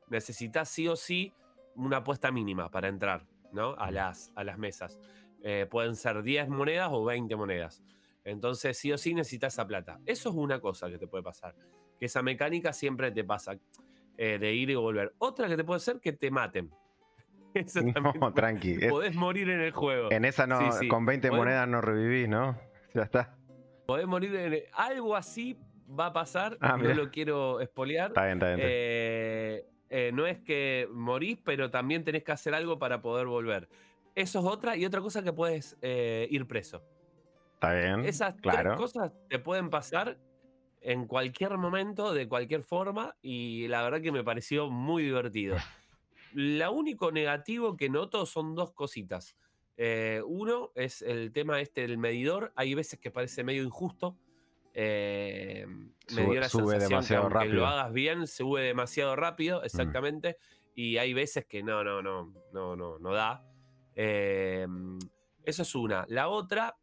necesitas 0.09 0.69
sí 0.69 0.87
o 0.87 0.95
sí 0.95 1.33
una 1.75 1.97
apuesta 1.97 2.31
mínima 2.31 2.69
para 2.69 2.87
entrar 2.87 3.25
¿no? 3.51 3.75
a, 3.77 3.91
las, 3.91 4.31
a 4.35 4.43
las 4.43 4.57
mesas. 4.57 4.99
Eh, 5.43 5.67
pueden 5.69 5.95
ser 5.95 6.23
10 6.23 6.49
monedas 6.49 6.89
o 6.91 7.03
20 7.03 7.35
monedas. 7.35 7.83
Entonces, 8.23 8.77
sí 8.77 8.91
o 8.91 8.97
sí 8.97 9.13
necesitas 9.13 9.53
esa 9.53 9.67
plata. 9.67 9.99
Eso 10.05 10.29
es 10.29 10.35
una 10.35 10.59
cosa 10.59 10.89
que 10.89 10.97
te 10.97 11.07
puede 11.07 11.23
pasar. 11.23 11.53
Que 11.99 12.05
esa 12.05 12.21
mecánica 12.21 12.71
siempre 12.71 13.11
te 13.11 13.23
pasa 13.23 13.57
eh, 14.17 14.37
de 14.39 14.53
ir 14.53 14.69
y 14.69 14.75
volver. 14.75 15.13
Otra 15.17 15.47
que 15.47 15.57
te 15.57 15.63
puede 15.63 15.81
ser 15.81 15.99
que 15.99 16.13
te 16.13 16.31
maten. 16.31 16.71
no, 18.19 18.33
tranqui. 18.33 18.77
Podés 18.89 19.15
morir 19.15 19.49
en 19.49 19.59
el 19.59 19.71
juego. 19.71 20.11
En 20.11 20.25
esa 20.25 20.47
no, 20.47 20.59
con 20.89 21.05
20 21.05 21.31
monedas 21.31 21.67
no 21.67 21.81
revivís, 21.81 22.29
¿no? 22.29 22.57
Ya 22.93 23.03
está. 23.03 23.35
Podés 23.85 24.07
morir 24.07 24.35
en 24.35 24.63
algo 24.73 25.15
así 25.15 25.59
va 25.87 26.07
a 26.07 26.13
pasar, 26.13 26.57
ah, 26.61 26.77
no 26.77 26.93
lo 26.93 27.11
quiero 27.11 27.59
espolear. 27.59 28.07
Está 28.07 28.25
bien, 28.25 28.37
está 28.37 28.47
bien. 28.55 28.59
Eh, 28.61 29.65
eh, 29.89 30.11
no 30.13 30.25
es 30.25 30.39
que 30.39 30.87
morís, 30.91 31.37
pero 31.43 31.69
también 31.69 32.03
tenés 32.03 32.23
que 32.23 32.31
hacer 32.31 32.53
algo 32.53 32.79
para 32.79 33.01
poder 33.01 33.27
volver. 33.27 33.67
Eso 34.15 34.39
es 34.39 34.45
otra, 34.45 34.77
y 34.77 34.85
otra 34.85 35.01
cosa 35.01 35.23
que 35.23 35.33
puedes 35.33 35.77
eh, 35.81 36.27
ir 36.29 36.47
preso. 36.47 36.83
Está 37.55 37.73
bien. 37.73 38.05
Esas 38.05 38.35
claro. 38.35 38.71
tres 38.71 38.77
cosas 38.77 39.11
te 39.29 39.39
pueden 39.39 39.69
pasar 39.69 40.19
en 40.81 41.07
cualquier 41.07 41.57
momento, 41.57 42.13
de 42.13 42.27
cualquier 42.27 42.63
forma, 42.63 43.15
y 43.21 43.67
la 43.69 43.81
verdad 43.81 44.01
que 44.01 44.11
me 44.11 44.23
pareció 44.23 44.69
muy 44.69 45.03
divertido. 45.03 45.55
Lo 46.33 46.71
único 46.71 47.11
negativo 47.11 47.77
que 47.77 47.89
noto 47.89 48.25
son 48.25 48.55
dos 48.55 48.73
cositas. 48.73 49.35
Eh, 49.77 50.21
uno 50.25 50.71
es 50.75 51.01
el 51.01 51.31
tema 51.31 51.59
este 51.61 51.81
del 51.81 51.97
medidor. 51.97 52.51
Hay 52.55 52.73
veces 52.73 52.99
que 52.99 53.11
parece 53.11 53.43
medio 53.43 53.63
injusto. 53.63 54.17
Eh, 54.73 55.65
me 56.15 56.25
dio 56.25 56.39
la 56.39 56.49
sube 56.49 56.79
demasiado 56.79 57.27
que 57.27 57.33
rápido. 57.33 57.53
lo 57.53 57.67
hagas 57.67 57.93
bien, 57.93 58.27
sube 58.27 58.63
demasiado 58.63 59.15
rápido, 59.15 59.61
mm. 59.61 59.65
exactamente. 59.65 60.37
Y 60.75 60.97
hay 60.97 61.13
veces 61.13 61.45
que 61.45 61.61
no, 61.63 61.83
no, 61.83 62.01
no, 62.01 62.33
no, 62.51 62.75
no, 62.75 62.97
no 62.99 63.13
da. 63.13 63.45
Eh, 63.95 64.67
eso 65.43 65.61
es 65.61 65.75
una. 65.75 66.05
La 66.09 66.29
otra 66.29 66.75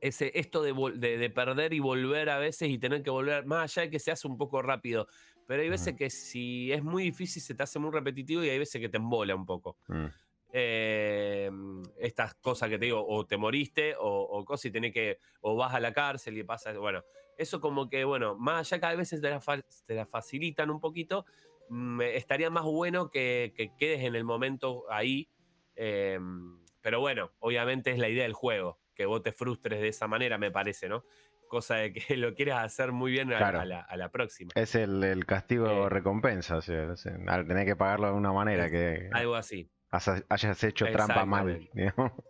es 0.00 0.20
esto 0.22 0.62
de, 0.62 1.30
perder 1.34 1.72
y 1.72 1.80
volver 1.80 2.30
a 2.30 2.38
veces 2.38 2.68
y 2.68 2.78
tener 2.78 3.02
que 3.02 3.10
volver, 3.10 3.46
más 3.46 3.76
allá 3.76 3.86
de 3.86 3.90
que 3.90 3.98
se 3.98 4.10
hace 4.10 4.28
un 4.28 4.36
poco 4.36 4.62
rápido. 4.62 5.06
Pero 5.46 5.62
hay 5.62 5.68
veces 5.68 5.94
que 5.94 6.10
si 6.10 6.72
es 6.72 6.82
muy 6.82 7.04
difícil 7.04 7.42
se 7.42 7.54
te 7.54 7.62
hace 7.62 7.78
muy 7.78 7.90
repetitivo 7.90 8.44
y 8.44 8.50
hay 8.50 8.58
veces 8.58 8.80
que 8.80 8.88
te 8.88 8.98
embola 8.98 9.34
un 9.34 9.46
poco. 9.46 9.78
Mm. 9.88 10.06
Eh, 10.52 11.50
estas 11.98 12.34
cosas 12.34 12.68
que 12.70 12.78
te 12.78 12.86
digo, 12.86 13.04
o 13.06 13.26
te 13.26 13.36
moriste, 13.36 13.94
o, 13.98 14.44
cosas 14.44 14.66
y 14.66 14.70
tenés 14.70 14.92
que, 14.92 15.18
o 15.40 15.56
vas 15.56 15.74
a 15.74 15.80
la 15.80 15.92
cárcel 15.92 16.38
y 16.38 16.42
pasa, 16.42 16.72
bueno, 16.78 17.02
eso 17.36 17.60
como 17.60 17.88
que, 17.88 18.04
bueno, 18.04 18.36
más 18.36 18.72
allá 18.72 18.80
que 18.80 18.86
a 18.86 18.94
veces 18.94 19.20
te 19.20 19.30
la, 19.30 19.40
te 19.86 19.94
la 19.94 20.06
facilitan 20.06 20.70
un 20.70 20.80
poquito, 20.80 21.26
mm, 21.68 22.00
estaría 22.00 22.50
más 22.50 22.64
bueno 22.64 23.10
que, 23.10 23.52
quedes 23.78 24.04
en 24.04 24.14
el 24.14 24.24
momento 24.24 24.84
ahí, 24.90 25.28
em, 25.78 26.58
pero 26.80 27.00
bueno, 27.00 27.32
obviamente 27.38 27.90
es 27.90 27.98
la 27.98 28.08
idea 28.08 28.24
del 28.24 28.34
juego, 28.34 28.80
que 28.94 29.06
vos 29.06 29.22
te 29.22 29.32
frustres 29.32 29.80
de 29.80 29.88
esa 29.88 30.06
manera, 30.08 30.36
me 30.36 30.50
parece, 30.50 30.88
¿no? 30.88 31.04
Cosa 31.48 31.76
de 31.76 31.92
que 31.94 32.00
lo 32.16 32.34
quieras 32.34 32.64
hacer 32.64 32.92
muy 32.92 33.12
bien 33.12 33.32
a, 33.32 33.64
la, 33.64 34.08
próxima. 34.10 34.50
Es 34.54 34.74
el, 34.74 35.24
castigo 35.24 35.86
eh, 35.86 35.88
recompensa, 35.88 36.56
o 36.58 36.62
sea, 36.62 36.94
tener 36.94 37.64
que 37.64 37.76
pagarlo 37.76 38.08
de 38.08 38.12
una 38.12 38.32
manera 38.32 38.68
que... 38.68 39.08
Algo 39.12 39.34
así 39.34 39.70
hayas 39.90 40.64
hecho 40.64 40.86
trampa 40.90 41.24
mal. 41.24 41.68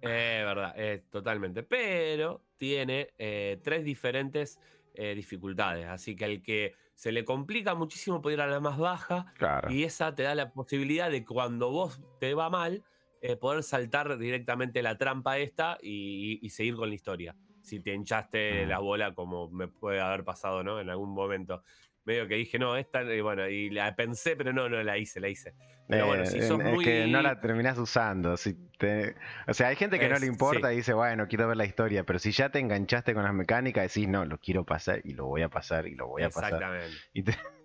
Es 0.00 0.44
verdad, 0.44 0.76
totalmente. 1.10 1.64
Pero 1.64 2.44
tiene 2.56 3.08
eh, 3.18 3.58
tres 3.64 3.82
diferentes 3.82 4.60
eh, 5.00 5.14
dificultades. 5.14 5.86
Así 5.86 6.16
que 6.16 6.24
al 6.24 6.42
que 6.42 6.74
se 6.94 7.12
le 7.12 7.24
complica 7.24 7.76
muchísimo 7.76 8.20
puede 8.20 8.34
ir 8.34 8.40
a 8.40 8.48
la 8.48 8.58
más 8.58 8.76
baja. 8.78 9.32
Y 9.68 9.84
esa 9.84 10.12
te 10.12 10.24
da 10.24 10.34
la 10.34 10.50
posibilidad 10.50 11.08
de 11.08 11.24
cuando 11.24 11.70
vos 11.70 12.00
te 12.18 12.34
va 12.34 12.50
mal, 12.50 12.82
eh, 13.20 13.36
poder 13.36 13.62
saltar 13.62 14.18
directamente 14.18 14.82
la 14.82 14.98
trampa 14.98 15.38
esta 15.38 15.78
y, 15.80 16.44
seguir 16.50 16.74
con 16.74 16.88
la 16.88 16.96
historia. 16.96 17.36
Si 17.62 17.78
te 17.78 17.94
hinchaste 17.94 18.66
mm. 18.66 18.68
la 18.68 18.80
bola, 18.80 19.14
como 19.14 19.48
me 19.48 19.68
puede 19.68 20.00
haber 20.00 20.24
pasado, 20.24 20.64
¿no? 20.64 20.80
En 20.80 20.90
algún 20.90 21.10
momento 21.10 21.62
medio 22.08 22.26
que 22.26 22.34
dije, 22.34 22.58
no, 22.58 22.76
esta, 22.76 23.02
y 23.04 23.20
bueno, 23.20 23.46
y 23.48 23.70
la 23.70 23.94
pensé, 23.94 24.34
pero 24.34 24.52
no, 24.52 24.68
no 24.68 24.82
la 24.82 24.98
hice, 24.98 25.20
la 25.20 25.28
hice. 25.28 25.54
Pero 25.88 26.06
bueno, 26.06 26.26
si 26.26 26.42
sos 26.42 26.60
es 26.60 26.78
que 26.80 27.06
no 27.06 27.22
la 27.22 27.40
terminás 27.40 27.78
usando. 27.78 28.36
Si 28.36 28.54
te... 28.78 29.14
O 29.46 29.54
sea, 29.54 29.68
hay 29.68 29.76
gente 29.76 29.98
que 29.98 30.08
no 30.08 30.18
le 30.18 30.26
importa 30.26 30.72
y 30.72 30.76
dice, 30.76 30.92
bueno, 30.92 31.28
quiero 31.28 31.46
ver 31.46 31.56
la 31.56 31.64
historia, 31.64 32.04
pero 32.04 32.18
si 32.18 32.32
ya 32.32 32.50
te 32.50 32.58
enganchaste 32.58 33.14
con 33.14 33.22
las 33.22 33.32
mecánicas, 33.32 33.94
decís, 33.94 34.08
no, 34.08 34.24
lo 34.24 34.38
quiero 34.38 34.64
pasar 34.64 35.00
y 35.04 35.12
lo 35.12 35.26
voy 35.26 35.42
a 35.42 35.48
pasar 35.48 35.86
y 35.86 35.94
lo 35.94 36.08
voy 36.08 36.22
a 36.22 36.30
pasar. 36.30 36.54
Exactamente. 36.54 37.38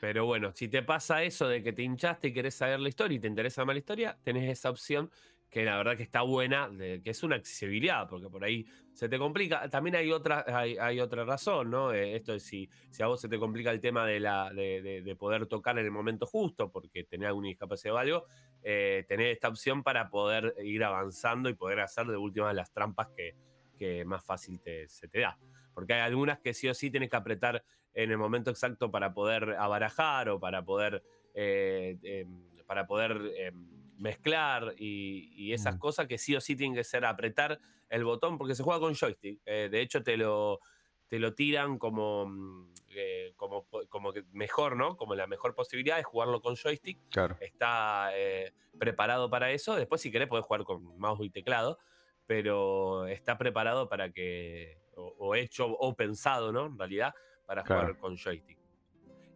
Pero 0.00 0.24
bueno, 0.24 0.52
si 0.54 0.68
te 0.68 0.82
pasa 0.82 1.22
eso 1.22 1.46
de 1.46 1.62
que 1.62 1.74
te 1.74 1.82
hinchaste 1.82 2.28
y 2.28 2.32
querés 2.32 2.54
saber 2.54 2.80
la 2.80 2.88
historia 2.88 3.16
y 3.16 3.20
te 3.20 3.28
interesa 3.28 3.66
más 3.66 3.74
la 3.74 3.80
historia, 3.80 4.18
tenés 4.24 4.50
esa 4.50 4.70
opción 4.70 5.10
que 5.50 5.64
la 5.64 5.76
verdad 5.76 5.96
que 5.96 6.04
está 6.04 6.22
buena, 6.22 6.70
que 6.78 7.10
es 7.10 7.22
una 7.24 7.34
accesibilidad, 7.36 8.08
porque 8.08 8.28
por 8.28 8.44
ahí 8.44 8.64
se 8.92 9.08
te 9.08 9.18
complica. 9.18 9.68
También 9.68 9.96
hay 9.96 10.12
otra, 10.12 10.44
hay, 10.46 11.00
otra 11.00 11.24
razón, 11.24 11.70
¿no? 11.70 11.92
Eh, 11.92 12.14
esto 12.14 12.34
es 12.34 12.44
si, 12.44 12.70
si 12.90 13.02
a 13.02 13.08
vos 13.08 13.20
se 13.20 13.28
te 13.28 13.38
complica 13.38 13.72
el 13.72 13.80
tema 13.80 14.06
de, 14.06 14.20
la, 14.20 14.52
de, 14.52 15.16
poder 15.18 15.46
tocar 15.46 15.78
en 15.78 15.84
el 15.84 15.90
momento 15.90 16.24
justo, 16.24 16.70
porque 16.70 17.02
tenés 17.02 17.28
alguna 17.28 17.48
discapacidad 17.48 17.94
o 17.94 17.98
algo, 17.98 18.26
eh, 18.62 19.04
tenés 19.08 19.34
esta 19.34 19.48
opción 19.48 19.82
para 19.82 20.08
poder 20.08 20.54
ir 20.62 20.84
avanzando 20.84 21.48
y 21.48 21.54
poder 21.54 21.80
hacer 21.80 22.06
de 22.06 22.16
últimas 22.16 22.54
las 22.54 22.72
trampas 22.72 23.08
que, 23.08 23.34
que 23.76 24.04
más 24.04 24.24
fácil 24.24 24.60
te, 24.60 24.88
se 24.88 25.08
te 25.08 25.20
da. 25.20 25.36
Porque 25.74 25.94
hay 25.94 26.00
algunas 26.00 26.38
que 26.38 26.54
sí 26.54 26.68
o 26.68 26.74
sí 26.74 26.90
tienes 26.90 27.10
que 27.10 27.16
apretar 27.16 27.64
en 27.92 28.10
el 28.12 28.18
momento 28.18 28.50
exacto 28.50 28.90
para 28.90 29.12
poder 29.12 29.56
abarajar 29.58 30.28
o 30.28 30.38
para 30.38 30.64
poder, 30.64 31.02
eh, 31.34 31.98
em, 32.02 32.40
para 32.66 32.86
poder 32.86 33.32
em, 33.36 33.79
mezclar 34.00 34.74
y, 34.78 35.52
esas 35.52 35.76
cosas 35.76 36.06
que 36.06 36.18
sí 36.18 36.34
o 36.34 36.40
sí 36.40 36.56
tienen 36.56 36.74
que 36.74 36.84
ser 36.84 37.04
apretar 37.04 37.60
el 37.88 38.04
botón 38.04 38.38
porque 38.38 38.54
se 38.54 38.62
juega 38.62 38.80
con 38.80 38.94
joystick. 38.94 39.40
Eh, 39.44 39.68
de 39.70 39.80
hecho, 39.80 40.02
te 40.02 40.16
lo, 40.16 40.60
te 41.08 41.18
lo 41.18 41.34
tiran 41.34 41.78
como, 41.78 42.26
mm, 42.26 42.72
eh, 42.90 43.32
como, 43.36 43.66
como 43.88 44.12
que 44.12 44.24
mejor, 44.32 44.76
¿no? 44.76 44.96
Como 44.96 45.14
la 45.14 45.26
mejor 45.26 45.54
posibilidad 45.54 45.98
es 45.98 46.06
jugarlo 46.06 46.40
con 46.40 46.56
joystick. 46.56 46.98
Está 47.40 48.10
eh, 48.14 48.52
preparado 48.78 49.28
para 49.28 49.50
eso. 49.50 49.74
Después, 49.74 50.00
si 50.00 50.10
querés, 50.10 50.28
podés 50.28 50.46
jugar 50.46 50.64
con 50.64 50.98
mouse 50.98 51.24
y 51.24 51.30
teclado, 51.30 51.78
pero 52.26 53.06
está 53.06 53.36
preparado 53.36 53.88
para 53.88 54.12
que, 54.12 54.78
o, 54.94 55.34
hecho 55.34 55.66
o 55.66 55.94
pensado, 55.94 56.52
¿no? 56.52 56.66
En 56.66 56.78
realidad, 56.78 57.12
para 57.44 57.64
jugar 57.64 57.98
con 57.98 58.16
joystick. 58.16 58.58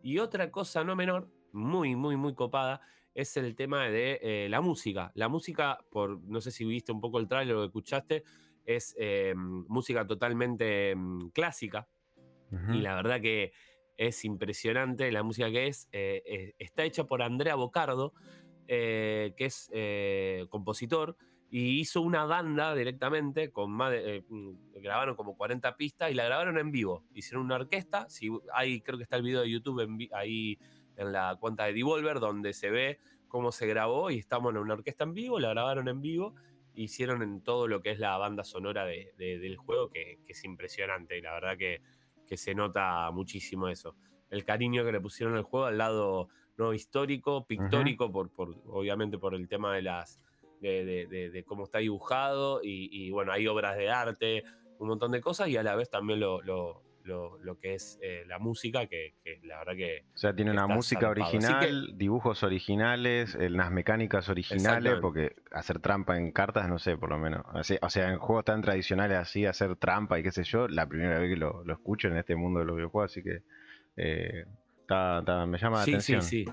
Y 0.02 0.18
otra 0.18 0.50
cosa 0.50 0.84
no 0.84 0.94
menor, 0.94 1.28
muy, 1.50 1.96
muy, 1.96 2.16
muy 2.16 2.34
copada, 2.34 2.80
es 3.14 3.36
el 3.36 3.54
tema 3.54 3.88
de 3.88 4.18
eh, 4.22 4.48
la 4.48 4.60
música. 4.60 5.12
La 5.14 5.28
música, 5.28 5.78
por 5.90 6.20
no 6.22 6.40
sé 6.40 6.50
si 6.50 6.64
viste 6.64 6.92
un 6.92 7.00
poco 7.00 7.18
el 7.18 7.28
trailer 7.28 7.56
o 7.56 7.64
escuchaste, 7.64 8.24
es 8.64 8.96
música 9.36 10.06
totalmente 10.06 10.96
clásica. 11.34 11.86
Y 12.72 12.80
la 12.80 12.94
verdad 12.94 13.20
que 13.20 13.52
es 13.96 14.24
impresionante 14.24 15.10
la 15.12 15.22
música 15.22 15.50
que 15.50 15.66
es. 15.66 15.88
está 15.92 16.84
hecha 16.84 17.04
por 17.04 17.20
Andrea 17.20 17.56
Bocardo, 17.56 18.14
que 18.66 19.34
es 19.36 19.70
compositor 20.48 21.16
y 21.56 21.78
hizo 21.78 22.00
una 22.00 22.24
banda 22.24 22.74
directamente 22.74 23.52
con 23.52 23.70
más 23.70 23.92
de, 23.92 24.16
eh, 24.16 24.24
mm, 24.28 24.72
grabaron 24.82 25.14
como 25.14 25.36
40 25.36 25.76
pistas 25.76 26.10
y 26.10 26.14
la 26.14 26.24
grabaron 26.24 26.58
en 26.58 26.72
vivo. 26.72 27.04
Hicieron 27.14 27.44
una 27.44 27.54
orquesta, 27.54 28.10
si 28.10 28.28
hay 28.52 28.80
creo 28.80 28.98
que 28.98 29.04
está 29.04 29.18
el 29.18 29.22
video 29.22 29.42
de 29.42 29.50
YouTube 29.50 30.10
ahí 30.12 30.58
en 30.96 31.12
la 31.12 31.36
cuenta 31.40 31.64
de 31.64 31.72
Devolver 31.72 32.20
donde 32.20 32.52
se 32.52 32.70
ve 32.70 32.98
cómo 33.28 33.52
se 33.52 33.66
grabó 33.66 34.10
y 34.10 34.18
estamos 34.18 34.52
en 34.52 34.58
una 34.58 34.74
orquesta 34.74 35.04
en 35.04 35.14
vivo, 35.14 35.40
la 35.40 35.50
grabaron 35.50 35.88
en 35.88 36.00
vivo 36.00 36.34
hicieron 36.76 37.22
en 37.22 37.40
todo 37.40 37.68
lo 37.68 37.80
que 37.82 37.90
es 37.90 37.98
la 37.98 38.16
banda 38.16 38.44
sonora 38.44 38.84
del 38.84 39.56
juego 39.56 39.90
que, 39.90 40.18
es 40.26 40.44
impresionante 40.44 41.18
y 41.18 41.22
la 41.22 41.32
verdad 41.32 41.56
que, 41.56 41.80
que 42.26 42.36
se 42.36 42.54
nota 42.54 43.10
muchísimo 43.12 43.68
eso. 43.68 43.94
El 44.30 44.44
cariño 44.44 44.84
que 44.84 44.92
le 44.92 45.00
pusieron 45.00 45.36
al 45.36 45.42
juego 45.42 45.66
al 45.66 45.78
lado 45.78 46.28
no 46.56 46.72
histórico, 46.72 47.46
pictórico, 47.46 48.10
por, 48.10 48.30
por, 48.30 48.56
obviamente 48.66 49.18
por 49.18 49.34
el 49.34 49.48
tema 49.48 49.74
de 49.74 49.82
las 49.82 50.20
de, 50.60 51.44
cómo 51.46 51.64
está 51.64 51.78
dibujado 51.78 52.60
y, 52.62 53.10
bueno, 53.10 53.32
hay 53.32 53.46
obras 53.46 53.76
de 53.76 53.90
arte, 53.90 54.44
un 54.78 54.88
montón 54.88 55.12
de 55.12 55.20
cosas 55.20 55.48
y 55.48 55.56
a 55.56 55.62
la 55.62 55.74
vez 55.74 55.90
también 55.90 56.20
lo, 56.20 56.82
que 57.60 57.74
es 57.74 57.98
eh, 58.02 58.24
la 58.26 58.38
música, 58.38 58.86
que, 58.86 59.14
la 59.42 59.58
verdad 59.58 59.74
que... 59.76 60.04
O 60.14 60.18
sea, 60.18 60.34
tiene 60.34 60.50
una 60.50 60.66
música 60.66 61.08
original, 61.08 61.92
dibujos 61.96 62.42
originales, 62.42 63.36
las 63.38 63.70
mecánicas 63.70 64.28
originales, 64.28 64.94
porque 65.00 65.36
hacer 65.52 65.80
trampa 65.80 66.16
en 66.16 66.32
cartas, 66.32 66.68
no 66.68 66.78
sé, 66.78 66.96
por 66.96 67.10
lo 67.10 67.18
menos. 67.18 67.44
o 67.80 67.90
sea, 67.90 68.10
en 68.10 68.18
juegos 68.18 68.44
tan 68.44 68.62
tradicionales 68.62 69.18
así, 69.18 69.46
hacer 69.46 69.76
trampa 69.76 70.18
y 70.18 70.22
qué 70.22 70.30
sé 70.30 70.44
yo, 70.44 70.68
la 70.68 70.88
primera 70.88 71.18
vez 71.18 71.30
que 71.30 71.36
lo, 71.36 71.62
escucho 71.70 72.08
en 72.08 72.16
este 72.16 72.36
mundo 72.36 72.60
de 72.60 72.66
los 72.66 72.76
videojuegos, 72.76 73.12
así 73.12 73.22
que... 73.22 73.42
Eh, 73.96 74.44
me 74.88 75.58
llama 75.58 75.78
la 75.78 75.82
atención. 75.82 76.22
Sí, 76.22 76.44
sí, 76.44 76.52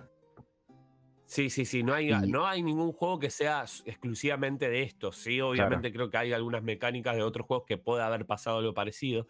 Sí, 1.31 1.50
sí, 1.50 1.63
sí, 1.63 1.81
no 1.81 1.93
hay, 1.93 2.12
no 2.27 2.46
hay 2.46 2.62
ningún 2.62 2.91
juego 2.91 3.17
que 3.17 3.29
sea 3.29 3.63
exclusivamente 3.86 4.70
de 4.70 4.84
esto. 4.84 5.13
Sí, 5.13 5.39
obviamente 5.39 5.93
creo 5.93 6.10
que 6.10 6.17
hay 6.17 6.34
algunas 6.34 6.62
mecánicas 6.62 7.15
de 7.15 7.24
otros 7.24 7.48
juegos 7.48 7.65
que 7.65 7.77
puede 7.77 8.03
haber 8.03 8.25
pasado 8.25 8.58
algo 8.58 8.74
parecido, 8.74 9.27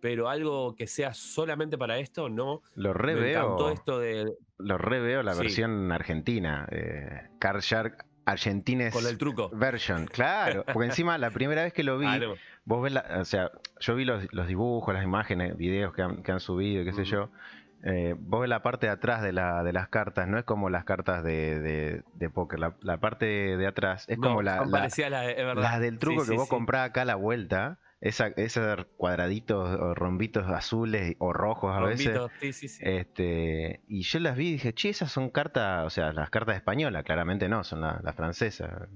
pero 0.00 0.28
algo 0.28 0.74
que 0.74 0.86
sea 0.86 1.14
solamente 1.14 1.76
para 1.78 1.98
esto, 1.98 2.28
no. 2.28 2.62
Lo 2.74 2.92
reveo. 2.92 3.70
esto 3.70 3.98
de. 3.98 4.32
Lo 4.58 4.78
reveo 4.78 5.22
la 5.22 5.34
versión 5.34 5.92
argentina. 5.92 6.66
Eh, 6.70 7.28
Card 7.38 7.60
Shark 7.60 8.08
Argentines 8.28 8.92
Con 8.92 9.06
el 9.06 9.16
truco. 9.16 9.48
Version, 9.54 10.06
claro. 10.06 10.64
Porque 10.72 10.86
encima 10.90 11.16
la 11.16 11.30
primera 11.30 11.62
vez 11.62 11.72
que 11.72 11.82
lo 11.82 11.98
vi, 11.98 12.06
vos 12.64 12.82
ves 12.82 12.92
la, 12.92 13.06
o 13.20 13.24
sea, 13.24 13.50
yo 13.80 13.94
vi 13.94 14.04
los, 14.04 14.28
dibujos, 14.46 14.92
las 14.92 15.02
imágenes, 15.02 15.56
videos 15.56 15.94
que 15.94 16.02
han, 16.02 16.22
que 16.22 16.32
han 16.32 16.40
subido, 16.40 16.84
qué 16.84 16.92
sé 16.92 17.04
yo. 17.04 17.30
Eh, 17.84 18.16
vos 18.18 18.40
ves 18.42 18.50
la 18.50 18.62
parte 18.62 18.86
de 18.86 18.92
atrás 18.92 19.22
de, 19.22 19.32
la, 19.32 19.62
de 19.62 19.72
las 19.72 19.88
cartas, 19.88 20.28
no 20.28 20.36
es 20.36 20.44
como 20.44 20.68
las 20.68 20.84
cartas 20.84 21.24
de, 21.24 22.02
de, 22.12 22.30
póker. 22.30 22.58
La, 22.58 22.98
parte 22.98 23.56
de 23.56 23.66
atrás 23.66 24.04
es 24.08 24.18
como 24.18 24.42
la, 24.42 24.64
la, 24.66 25.78
del 25.78 25.98
truco 25.98 26.26
que 26.26 26.36
vos 26.36 26.48
comprás 26.48 26.90
acá 26.90 27.02
a 27.02 27.06
la 27.06 27.14
vuelta. 27.14 27.78
Esa, 28.00 28.28
esos 28.36 28.86
cuadraditos 28.96 29.76
o 29.80 29.92
rombitos 29.92 30.46
azules 30.46 31.16
o 31.18 31.32
rojos 31.32 31.74
a 31.74 31.80
veces. 31.80 32.80
Este, 32.80 33.80
y 33.88 34.02
yo 34.02 34.20
las 34.20 34.36
vi 34.36 34.50
y 34.50 34.52
dije, 34.52 34.72
che, 34.72 34.90
esas 34.90 35.10
son 35.10 35.30
cartas, 35.30 35.84
o 35.84 35.90
sea, 35.90 36.12
las 36.12 36.30
cartas 36.30 36.54
españolas, 36.54 37.02
claramente 37.02 37.48
no, 37.48 37.64
son 37.64 37.80
las 37.80 38.14
francesas. 38.14 38.88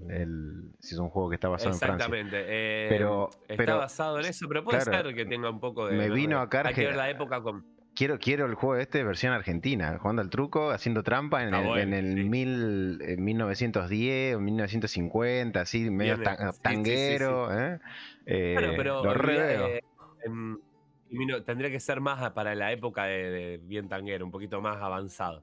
si 0.79 0.95
es 0.95 0.99
un 0.99 1.11
juego 1.11 1.31
que 1.31 1.35
está 1.35 1.49
basado 1.49 1.73
en 1.73 1.81
Francia. 1.81 2.07
Exactamente. 2.07 2.45
Eh, 2.47 2.87
pero, 2.89 3.31
está 3.49 3.75
basado 3.75 4.21
en 4.21 4.27
eso, 4.27 4.47
pero 4.47 4.63
puede 4.63 4.81
ser 4.81 5.15
que 5.15 5.25
tenga 5.27 5.51
un 5.51 5.59
poco 5.59 5.87
de. 5.87 5.97
Me 5.97 6.09
vino 6.09 6.39
acá. 6.39 6.63
Hay 6.65 6.75
que 6.75 6.87
ver 6.87 6.97
la 6.97 7.11
época 7.11 7.43
con 7.43 7.82
quiero, 7.95 8.19
quiero 8.19 8.47
el 8.47 8.55
juego 8.55 8.77
este 8.77 9.05
versión 9.05 9.33
argentina, 9.33 9.99
jugando 9.99 10.23
al 10.23 10.31
truco, 10.31 10.71
haciendo 10.71 11.03
trampa 11.03 11.43
en 11.43 11.55
el, 11.55 11.79
en 11.79 11.93
el 11.95 12.25
mil, 12.27 12.99
1910 13.19 14.37
o 14.37 14.41
1950, 14.41 15.61
así, 15.61 15.91
medio 15.91 16.19
tanguero. 16.63 17.53
¿eh? 17.57 17.79
Eh, 18.27 18.75
pero 18.77 19.03
eh, 19.05 19.83
tendría 21.45 21.71
que 21.71 21.81
ser 21.81 22.01
más 22.01 22.31
para 22.33 22.55
la 22.55 22.73
época 22.73 23.05
de, 23.05 23.61
bien 23.65 23.89
tanguero, 23.89 24.25
un 24.25 24.31
poquito 24.31 24.61
más 24.61 24.77
avanzado. 24.83 25.43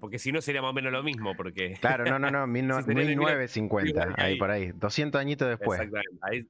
porque 0.00 0.18
si 0.18 0.32
no 0.32 0.40
sería 0.40 0.62
más 0.62 0.70
o 0.70 0.74
menos 0.74 0.92
lo 0.92 1.02
mismo, 1.02 1.34
porque... 1.36 1.74
Claro, 1.80 2.04
no, 2.04 2.18
no, 2.18 2.30
no, 2.30 2.46
1950, 2.48 4.14
ahí 4.16 4.36
por 4.36 4.50
ahí, 4.50 4.72
200 4.72 5.20
añitos 5.20 5.48
después. 5.48 5.80
Exactamente, 5.80 6.18
ahí 6.22 6.46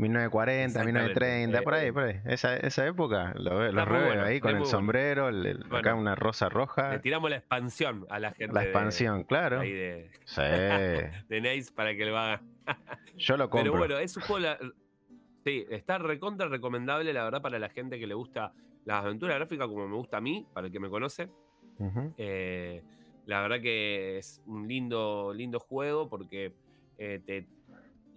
1940, 0.00 0.84
1930, 0.84 1.62
por 1.62 1.74
ahí, 1.74 1.88
eh, 1.88 1.92
por 1.92 2.02
ahí. 2.04 2.20
Esa, 2.24 2.56
esa 2.56 2.86
época, 2.86 3.34
lo, 3.36 3.70
lo 3.70 3.84
reveo 3.84 4.24
ahí 4.24 4.40
con 4.40 4.56
el 4.56 4.66
sombrero, 4.66 5.30
acá 5.70 5.94
una 5.94 6.14
rosa 6.14 6.48
roja. 6.48 6.92
Le 6.92 6.98
tiramos 7.00 7.30
la 7.30 7.36
expansión 7.36 8.06
a 8.08 8.18
la 8.18 8.32
gente. 8.32 8.54
La 8.54 8.62
expansión, 8.62 9.24
claro. 9.24 9.60
de, 9.60 10.10
sí. 10.24 10.40
de 11.28 11.40
Nace 11.40 11.72
para 11.74 11.94
que 11.94 12.04
lo 12.06 12.16
haga. 12.16 12.42
Yo 13.16 13.36
lo 13.36 13.50
compro. 13.50 13.72
Pero 13.72 13.78
bueno, 13.78 13.98
es 13.98 14.16
un 14.16 14.22
juego. 14.22 14.56
Sí, 15.44 15.66
está 15.70 15.98
recontra 15.98 16.48
recomendable, 16.48 17.12
la 17.12 17.24
verdad, 17.24 17.42
para 17.42 17.58
la 17.58 17.68
gente 17.68 17.98
que 17.98 18.06
le 18.06 18.14
gusta 18.14 18.52
la 18.84 18.98
aventura 18.98 19.34
gráfica 19.34 19.66
como 19.66 19.86
me 19.86 19.96
gusta 19.96 20.18
a 20.18 20.20
mí, 20.20 20.46
para 20.52 20.66
el 20.66 20.72
que 20.72 20.80
me 20.80 20.88
conoce. 20.88 21.28
Eh, 22.18 22.82
la 23.24 23.40
verdad 23.40 23.60
que 23.60 24.18
es 24.18 24.42
un 24.46 24.68
lindo, 24.68 25.32
lindo 25.32 25.58
juego 25.58 26.10
porque 26.10 26.52
eh, 26.98 27.20
te, 27.24 27.46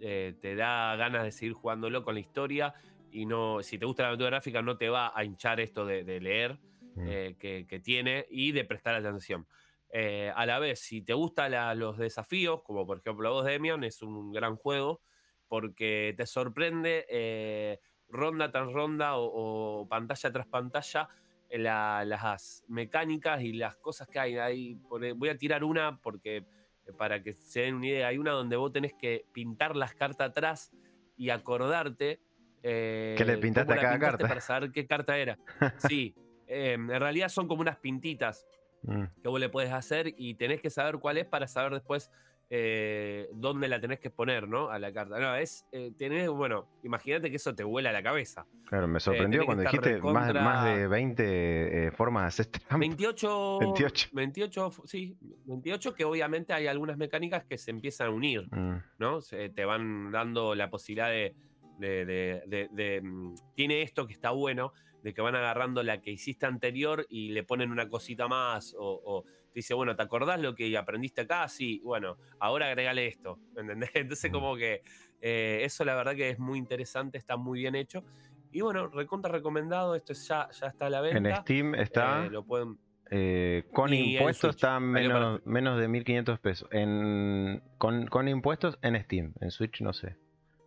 eh, 0.06 0.34
te 0.38 0.54
da 0.54 0.96
ganas 0.96 1.24
de 1.24 1.32
seguir 1.32 1.54
jugándolo 1.54 2.04
con 2.04 2.12
la 2.12 2.20
historia 2.20 2.74
y 3.10 3.24
no, 3.24 3.62
si 3.62 3.78
te 3.78 3.86
gusta 3.86 4.02
la 4.02 4.08
aventura 4.08 4.28
gráfica 4.28 4.60
no 4.60 4.76
te 4.76 4.90
va 4.90 5.10
a 5.18 5.24
hinchar 5.24 5.60
esto 5.60 5.86
de, 5.86 6.04
leer 6.20 6.58
mm. 6.94 7.06
eh, 7.08 7.36
que, 7.38 7.80
tiene 7.82 8.26
y 8.28 8.52
de 8.52 8.66
prestar 8.66 8.96
atención. 8.96 9.46
Eh, 9.88 10.30
a 10.36 10.44
la 10.44 10.58
vez, 10.58 10.80
si 10.80 11.00
te 11.00 11.14
gustan 11.14 11.78
los 11.78 11.96
desafíos, 11.96 12.60
como 12.64 12.86
por 12.86 12.98
ejemplo 12.98 13.32
vos, 13.32 13.46
Demian, 13.46 13.82
es 13.82 14.02
un 14.02 14.30
gran 14.30 14.56
juego 14.56 15.00
porque 15.48 16.12
te 16.18 16.26
sorprende 16.26 17.80
ronda 18.10 18.50
tras 18.50 18.70
ronda 18.74 19.12
o, 19.16 19.86
pantalla 19.88 20.32
tras 20.32 20.46
pantalla 20.46 21.08
las 21.48 22.62
mecánicas 22.68 23.40
y 23.40 23.54
las 23.54 23.76
cosas 23.76 24.06
que 24.06 24.18
hay. 24.18 24.36
ahí. 24.36 24.78
Voy 25.16 25.30
a 25.30 25.38
tirar 25.38 25.64
una 25.64 25.98
porque 26.02 26.44
para 26.92 27.22
que 27.22 27.34
se 27.34 27.60
den 27.60 27.74
una 27.76 27.86
idea, 27.86 28.08
hay 28.08 28.18
una 28.18 28.32
donde 28.32 28.56
vos 28.56 28.72
tenés 28.72 28.94
que 28.94 29.26
pintar 29.32 29.76
las 29.76 29.94
cartas 29.94 30.30
atrás 30.30 30.72
y 31.16 31.30
acordarte. 31.30 32.20
Eh, 32.62 33.14
¿Qué 33.16 33.24
le 33.24 33.38
pintaste 33.38 33.72
a 33.72 33.76
cada 33.76 33.98
carta? 33.98 34.28
Para 34.28 34.40
saber 34.40 34.72
qué 34.72 34.86
carta 34.86 35.16
era. 35.16 35.38
Sí, 35.88 36.14
em, 36.46 36.90
en 36.90 37.00
realidad 37.00 37.28
son 37.28 37.48
como 37.48 37.60
unas 37.62 37.78
pintitas 37.78 38.46
mm. 38.82 39.04
que 39.22 39.28
vos 39.28 39.40
le 39.40 39.48
puedes 39.48 39.72
hacer 39.72 40.14
y 40.16 40.34
tenés 40.34 40.60
que 40.60 40.70
saber 40.70 40.98
cuál 40.98 41.18
es 41.18 41.26
para 41.26 41.46
saber 41.46 41.72
después 41.72 42.10
eh, 42.50 43.28
dónde 43.32 43.68
la 43.68 43.80
tenés 43.80 44.00
que 44.00 44.10
poner, 44.10 44.48
¿no? 44.48 44.68
A 44.68 44.78
la 44.78 44.92
carta. 44.92 45.18
No, 45.18 45.34
es, 45.34 45.66
eh, 45.72 45.92
tenés, 45.96 46.28
bueno, 46.28 46.66
imagínate 46.82 47.30
que 47.30 47.36
eso 47.36 47.54
te 47.54 47.64
vuela 47.64 47.90
la 47.90 48.02
cabeza. 48.02 48.46
Claro, 48.66 48.86
me 48.86 49.00
sorprendió 49.00 49.44
cuando 49.46 49.62
dijiste 49.62 50.00
más, 50.00 50.32
más, 50.34 50.64
de 50.64 50.86
20 50.86 51.90
formas 51.92 52.22
de 52.22 52.28
hacer 52.28 52.46
trampa. 52.46 52.78
28, 52.78 53.58
28. 53.60 54.08
28, 54.12 54.72
sí, 54.84 55.16
28 55.46 55.94
que 55.94 56.04
obviamente 56.04 56.52
hay 56.52 56.66
algunas 56.66 56.96
mecánicas 56.96 57.44
que 57.44 57.56
se 57.56 57.70
empiezan 57.70 58.08
a 58.08 58.10
unir, 58.10 58.46
mm. 58.50 58.82
¿no? 58.98 59.20
te 59.20 59.64
van 59.64 60.10
dando 60.10 60.54
la 60.54 60.70
posibilidad 60.70 61.08
de, 61.08 61.34
de, 61.78 63.00
mm, 63.02 63.34
tiene 63.54 63.82
esto 63.82 64.06
que 64.06 64.12
está 64.12 64.30
bueno, 64.30 64.72
de 65.02 65.12
que 65.12 65.20
van 65.20 65.34
agarrando 65.34 65.82
la 65.82 66.00
que 66.00 66.10
hiciste 66.10 66.46
anterior 66.46 67.06
y 67.08 67.30
le 67.30 67.42
ponen 67.42 67.70
una 67.70 67.88
cosita 67.88 68.28
más 68.28 68.74
o 68.78 69.24
dice, 69.54 69.74
bueno, 69.74 69.96
¿te 69.96 70.02
acordás 70.02 70.40
lo 70.40 70.54
que 70.54 70.76
aprendiste 70.76 71.22
acá? 71.22 71.48
Sí, 71.48 71.80
bueno, 71.84 72.16
ahora 72.40 72.66
agregale 72.66 73.06
esto, 73.06 73.38
¿entendés? 73.56 73.90
Entonces 73.94 74.30
como 74.30 74.56
que 74.56 74.82
eh, 75.20 75.60
eso 75.62 75.84
la 75.84 75.94
verdad 75.94 76.14
que 76.14 76.30
es 76.30 76.38
muy 76.38 76.58
interesante, 76.58 77.18
está 77.18 77.36
muy 77.36 77.60
bien 77.60 77.74
hecho. 77.74 78.04
Y 78.52 78.60
bueno, 78.60 78.88
recontra 78.88 79.32
recomendado, 79.32 79.94
esto 79.94 80.12
ya, 80.12 80.48
ya 80.50 80.66
está 80.68 80.86
a 80.86 80.90
la 80.90 81.00
venta. 81.00 81.28
En 81.28 81.36
Steam 81.36 81.74
está... 81.74 82.26
Eh, 82.26 82.30
lo 82.30 82.44
pueden... 82.44 82.78
Eh, 83.10 83.64
con 83.72 83.92
impuestos 83.92 84.56
está 84.56 84.80
menos, 84.80 85.44
menos 85.44 85.78
de 85.78 85.88
1500 85.88 86.38
pesos. 86.38 86.68
En, 86.72 87.62
con, 87.78 88.06
con, 88.06 88.28
impuestos 88.28 88.78
en 88.82 89.00
Steam, 89.02 89.34
en 89.40 89.50
Switch 89.50 89.80
no 89.82 89.92
sé. 89.92 90.16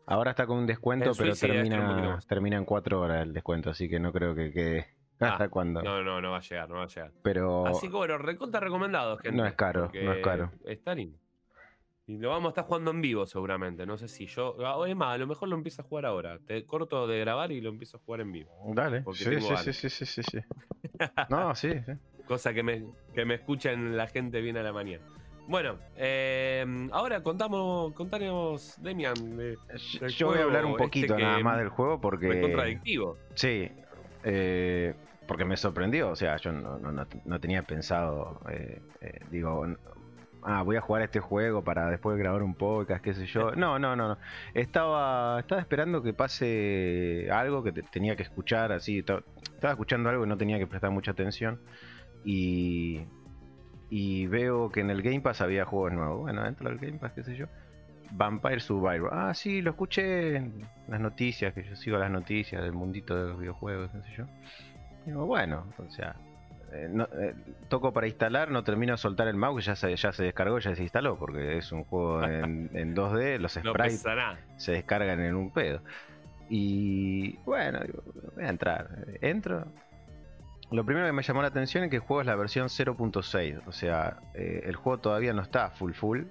Ahora 0.06 0.32
está 0.32 0.45
con 0.45 0.60
un 0.60 0.67
descuento, 0.67 1.12
pero 1.17 1.36
termina, 1.36 2.19
termina 2.28 2.58
en 2.58 2.65
4 2.65 3.02
horas 3.02 3.23
el 3.23 3.34
descuento, 3.34 3.69
así 3.69 3.89
que 3.89 4.00
no 4.00 4.13
creo 4.13 4.36
que 4.36 4.52
quede 4.52 4.96
¿Hasta 5.19 5.45
ah, 5.45 5.49
cuándo? 5.49 5.82
No, 5.82 6.03
no, 6.03 6.21
no 6.21 6.32
va 6.32 6.38
a 6.38 6.41
llegar, 6.41 6.69
no 6.69 6.75
va 6.75 6.84
a 6.84 6.88
llegar. 6.88 7.12
Pero... 7.23 7.65
Así 7.65 7.88
que 7.88 7.95
bueno, 7.95 8.17
recontra 8.17 8.60
recomendado, 8.60 9.17
gente. 9.17 9.38
No 9.38 9.45
es 9.45 9.53
caro, 9.53 9.91
no 9.93 10.13
es 10.13 10.23
caro. 10.23 10.51
Está 10.65 10.93
lindo. 10.93 11.17
Y 12.10 12.17
lo 12.19 12.30
vamos 12.30 12.45
a 12.45 12.49
estar 12.49 12.63
jugando 12.63 12.91
en 12.91 13.01
vivo 13.01 13.25
seguramente. 13.25 13.86
No 13.86 13.97
sé 13.97 14.08
si 14.08 14.27
yo. 14.27 14.51
O 14.51 14.86
es 14.86 14.95
más, 14.95 15.15
a 15.15 15.17
lo 15.17 15.27
mejor 15.27 15.49
lo 15.49 15.58
empiezo 15.58 15.82
a 15.82 15.86
jugar 15.86 16.06
ahora. 16.06 16.39
Te 16.39 16.65
corto 16.65 17.06
de 17.06 17.19
grabar 17.19 17.51
y 17.51 17.60
lo 17.60 17.69
empiezo 17.69 17.97
a 17.97 17.99
jugar 17.99 18.21
en 18.21 18.32
vivo. 18.32 18.49
Dale. 18.73 19.03
Sí, 19.13 19.25
sí, 19.41 19.73
sí, 19.73 19.89
sí, 19.89 20.06
sí, 20.06 20.23
sí, 20.23 20.39
No, 21.30 21.53
sí, 21.53 21.69
Cosa 22.25 22.53
que 22.53 22.63
me, 22.63 22.86
que 23.13 23.25
me 23.25 23.36
escuchen 23.36 23.97
la 23.97 24.08
gente 24.08 24.39
bien 24.39 24.56
a 24.56 24.63
la 24.63 24.71
mañana. 24.71 25.03
Bueno, 25.47 25.77
eh, 25.97 26.65
ahora 26.91 27.23
contamos, 27.23 27.93
contanos, 27.93 28.82
Demian. 28.82 29.15
Yo 30.08 30.27
voy 30.27 30.39
a 30.39 30.43
hablar 30.43 30.65
un 30.65 30.71
este 30.71 30.84
poquito 30.84 31.17
nada 31.17 31.39
más 31.39 31.58
del 31.58 31.69
juego 31.69 31.99
porque. 31.99 32.30
Es 32.30 32.41
contradictivo. 32.41 33.17
Sí. 33.34 33.69
Eh, 34.23 34.93
porque 35.28 35.46
me 35.46 35.58
sorprendió, 35.58 36.10
o 36.10 36.16
sea, 36.16 36.38
yo 36.38 36.52
no, 36.52 37.40
tenía 37.40 37.63
pensado, 37.63 38.42
eh, 38.50 38.82
digo, 39.30 39.66
ah, 40.44 40.62
voy 40.63 40.78
a 40.78 40.82
jugar 40.82 41.02
este 41.04 41.20
juego 41.20 41.63
para 41.63 41.90
después 41.90 42.18
grabar 42.18 42.42
un 42.42 42.56
podcast, 42.56 43.04
qué 43.04 43.13
sé 43.13 43.26
yo. 43.26 43.52
No, 43.56 43.80
no, 43.80 43.96
no, 43.96 44.08
no. 44.08 44.18
Estaba, 44.54 45.40
estaba 45.40 45.62
esperando 45.62 46.02
que 46.02 46.13
pase 46.13 47.28
algo 47.32 47.63
que 47.63 47.72
tenía 47.72 48.16
que 48.16 48.24
escuchar, 48.24 48.72
así. 48.72 49.00
Estaba 49.00 49.24
escuchando 49.62 50.10
algo 50.10 50.26
y 50.26 50.30
no 50.30 50.38
tenía 50.38 50.58
que 50.58 50.68
prestar 50.68 50.92
mucha 50.92 51.12
atención. 51.12 51.60
Y, 52.24 53.02
y 53.90 54.28
veo 54.28 54.70
que 54.70 54.82
en 54.82 54.90
el 54.90 55.02
Game 55.02 55.22
Pass 55.22 55.42
había 55.42 55.66
juegos 55.66 55.94
nuevos. 55.94 56.22
Bueno, 56.22 56.44
dentro 56.44 56.70
del 56.70 56.80
Game 56.80 57.00
Pass, 57.00 57.13
qué 57.13 57.24
sé 57.24 57.36
yo. 57.36 57.48
Vampire 58.12 58.60
Survivor. 58.60 59.10
Ah, 59.12 59.34
sí, 59.34 59.62
lo 59.62 59.72
escuché 59.72 60.38
en 60.38 60.66
las 60.88 61.00
noticias, 61.02 61.54
que 61.54 61.63
yo 61.63 61.76
sigo 61.76 61.98
las 61.98 62.12
noticias 62.12 62.62
del 62.63 62.72
mundito 62.72 63.16
de 63.16 63.30
los 63.30 63.40
videojuegos, 63.40 63.92
qué 63.92 64.02
sé 64.02 64.16
yo. 64.18 64.26
Digo, 65.08 65.26
bueno, 65.26 65.63
o 65.78 65.89
sea, 65.89 66.17
eh, 66.74 66.91
eh, 67.17 67.34
toco 67.70 67.93
para 67.93 68.08
instalar, 68.08 68.52
no 68.52 68.65
termino 68.65 68.91
de 68.91 68.98
soltar 68.98 69.30
el 69.30 69.38
mouse, 69.38 69.63
ya 69.63 69.78
se, 69.78 69.96
ya 69.96 70.12
se 70.12 70.26
descargó, 70.26 70.60
ya 70.60 70.76
se 70.76 70.84
instaló, 70.84 71.17
porque 71.17 71.58
es 71.58 71.72
un 71.72 71.86
juego 71.86 72.22
en, 72.26 72.70
2D, 72.93 73.38
los 73.39 73.54
sprites 73.54 74.04
se 74.58 74.72
descargan 74.74 75.22
en 75.22 75.36
un 75.36 75.52
pedo. 75.52 75.80
Y 76.50 77.38
bueno, 77.46 77.80
voy 78.36 78.43
a 78.43 78.50
entrar. 78.50 79.06
Entro. 79.22 79.65
Lo 80.72 80.86
primero 80.86 81.08
que 81.08 81.13
me 81.13 81.24
llamó 81.24 81.41
la 81.41 81.48
atención 81.48 81.86
es 81.86 81.89
que 81.89 81.96
el 81.96 82.02
juego 82.02 82.20
es 82.20 82.28
la 82.28 82.36
versión 82.36 82.67
0.6, 82.67 83.62
o 83.65 83.72
sea, 83.72 84.17
eh, 84.34 84.63
el 84.65 84.76
juego 84.76 85.00
todavía 85.00 85.32
no 85.32 85.41
está 85.41 85.70
full 85.70 85.93
full, 85.93 86.24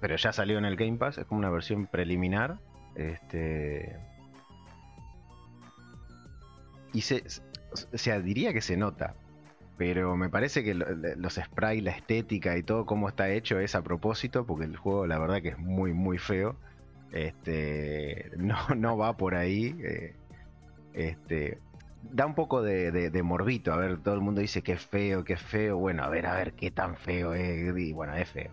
pero 0.00 0.16
ya 0.16 0.32
salió 0.32 0.56
en 0.56 0.64
el 0.64 0.76
Game 0.76 0.96
Pass, 0.96 1.18
es 1.18 1.26
como 1.26 1.38
una 1.38 1.50
versión 1.50 1.86
preliminar. 1.86 2.56
Este, 2.94 3.94
y 6.92 7.02
se, 7.02 7.22
o 7.72 7.98
sea, 7.98 8.20
diría 8.20 8.52
que 8.52 8.60
se 8.60 8.76
nota. 8.76 9.14
Pero 9.76 10.16
me 10.16 10.28
parece 10.28 10.64
que 10.64 10.74
los 10.74 11.34
sprites, 11.34 11.84
la 11.84 11.92
estética 11.92 12.56
y 12.56 12.64
todo 12.64 12.84
cómo 12.84 13.08
está 13.08 13.30
hecho 13.30 13.60
es 13.60 13.76
a 13.76 13.82
propósito, 13.82 14.44
porque 14.44 14.64
el 14.64 14.76
juego 14.76 15.06
la 15.06 15.18
verdad 15.20 15.40
que 15.40 15.50
es 15.50 15.58
muy, 15.58 15.92
muy 15.92 16.18
feo. 16.18 16.56
Este, 17.12 18.30
no, 18.36 18.56
no 18.76 18.96
va 18.96 19.16
por 19.16 19.36
ahí. 19.36 19.76
Eh, 19.84 20.14
este, 20.94 21.58
da 22.02 22.26
un 22.26 22.34
poco 22.34 22.60
de, 22.60 23.22
morbito. 23.22 23.72
A 23.72 23.76
ver, 23.76 23.98
todo 24.02 24.14
el 24.14 24.20
mundo 24.20 24.40
dice 24.40 24.62
que 24.62 24.72
es 24.72 24.84
feo, 24.84 25.22
que 25.22 25.34
es 25.34 25.42
feo. 25.42 25.76
Bueno, 25.76 26.02
a 26.02 26.08
ver, 26.08 26.26
a 26.26 26.34
ver 26.34 26.54
qué 26.54 26.72
tan 26.72 26.96
feo 26.96 27.34
es. 27.34 27.76
Y 27.78 27.92
bueno, 27.92 28.14
es 28.14 28.28
feo. 28.28 28.50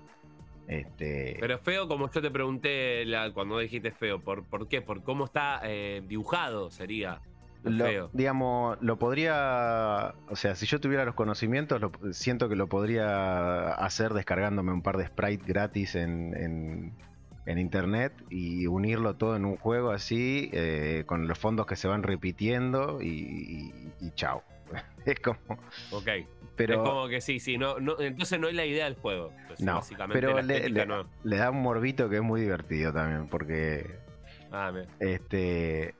Este... 0.67 1.37
Pero 1.39 1.59
feo, 1.59 1.87
como 1.87 2.09
yo 2.11 2.21
te 2.21 2.31
pregunté 2.31 3.03
cuando 3.33 3.59
dijiste 3.59 3.91
feo, 3.91 4.19
¿por, 4.19 4.45
¿por 4.45 4.67
qué? 4.67 4.81
¿Por 4.81 5.03
cómo 5.03 5.25
está 5.25 5.61
eh, 5.63 6.03
dibujado 6.07 6.71
sería? 6.71 7.21
Lo, 7.65 8.09
digamos, 8.13 8.77
lo 8.81 8.99
podría, 8.99 10.13
o 10.29 10.35
sea, 10.35 10.55
si 10.55 10.67
yo 10.67 10.79
tuviera 10.79 11.03
los 11.03 11.15
conocimientos, 11.15 11.81
siento 12.11 12.47
que 12.47 12.55
lo 12.55 12.67
podría 12.67 13.73
hacer 13.73 14.13
descargándome 14.13 14.71
un 14.71 14.83
par 14.83 14.97
de 14.97 15.07
sprites 15.07 15.45
gratis 15.47 15.95
en, 15.95 16.93
en, 17.45 17.57
internet 17.57 18.13
y 18.29 18.67
unirlo 18.67 19.15
todo 19.15 19.35
en 19.35 19.45
un 19.45 19.57
juego 19.57 19.91
así, 19.91 20.49
eh, 20.53 21.03
con 21.07 21.27
los 21.27 21.39
fondos 21.39 21.65
que 21.65 21.75
se 21.75 21.87
van 21.87 22.03
repitiendo 22.03 23.01
y, 23.01 23.73
y, 23.99 24.11
chao. 24.11 24.43
es 25.05 25.19
como... 25.19 25.39
Ok. 25.91 26.09
Pero, 26.55 26.75
es 26.75 26.89
como 26.89 27.07
que 27.09 27.19
sí, 27.19 27.39
sí, 27.39 27.57
no, 27.57 27.79
no, 27.79 27.99
entonces 27.99 28.39
no 28.39 28.47
es 28.47 28.53
la 28.53 28.65
idea 28.65 28.85
del 28.85 28.95
juego. 28.95 29.33
No, 29.59 29.81
pero 30.13 30.41
le, 30.41 30.69
le, 30.69 31.37
da 31.37 31.51
un 31.51 31.61
morbito 31.61 32.09
que 32.09 32.17
es 32.17 32.21
muy 32.21 32.41
divertido 32.41 32.93
también, 32.93 33.27
porque... 33.27 33.99
Ah, 34.51 34.71
este 34.99 35.95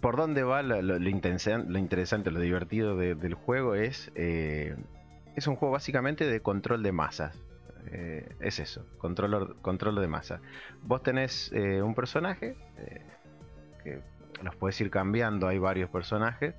por 0.00 0.16
dónde 0.16 0.42
va 0.42 0.62
lo, 0.62 0.96
interesante, 1.08 2.30
lo 2.30 2.40
divertido 2.40 2.96
del 2.96 3.34
juego 3.34 3.74
es. 3.74 4.10
Eh, 4.14 4.76
es 5.36 5.46
un 5.46 5.54
juego 5.54 5.72
básicamente 5.72 6.26
de 6.26 6.40
control 6.40 6.82
de 6.82 6.92
masas. 6.92 7.38
Eh, 7.90 8.28
es 8.40 8.58
eso, 8.58 8.84
control, 8.98 9.56
control 9.62 10.00
de 10.00 10.08
masa. 10.08 10.40
Vos 10.82 11.02
tenés 11.02 11.50
eh, 11.52 11.80
un 11.80 11.94
personaje 11.94 12.56
que 13.82 14.00
los 14.42 14.56
puedes 14.56 14.80
ir 14.80 14.90
cambiando, 14.90 15.46
hay 15.46 15.58
varios 15.58 15.90
personajes. 15.90 16.54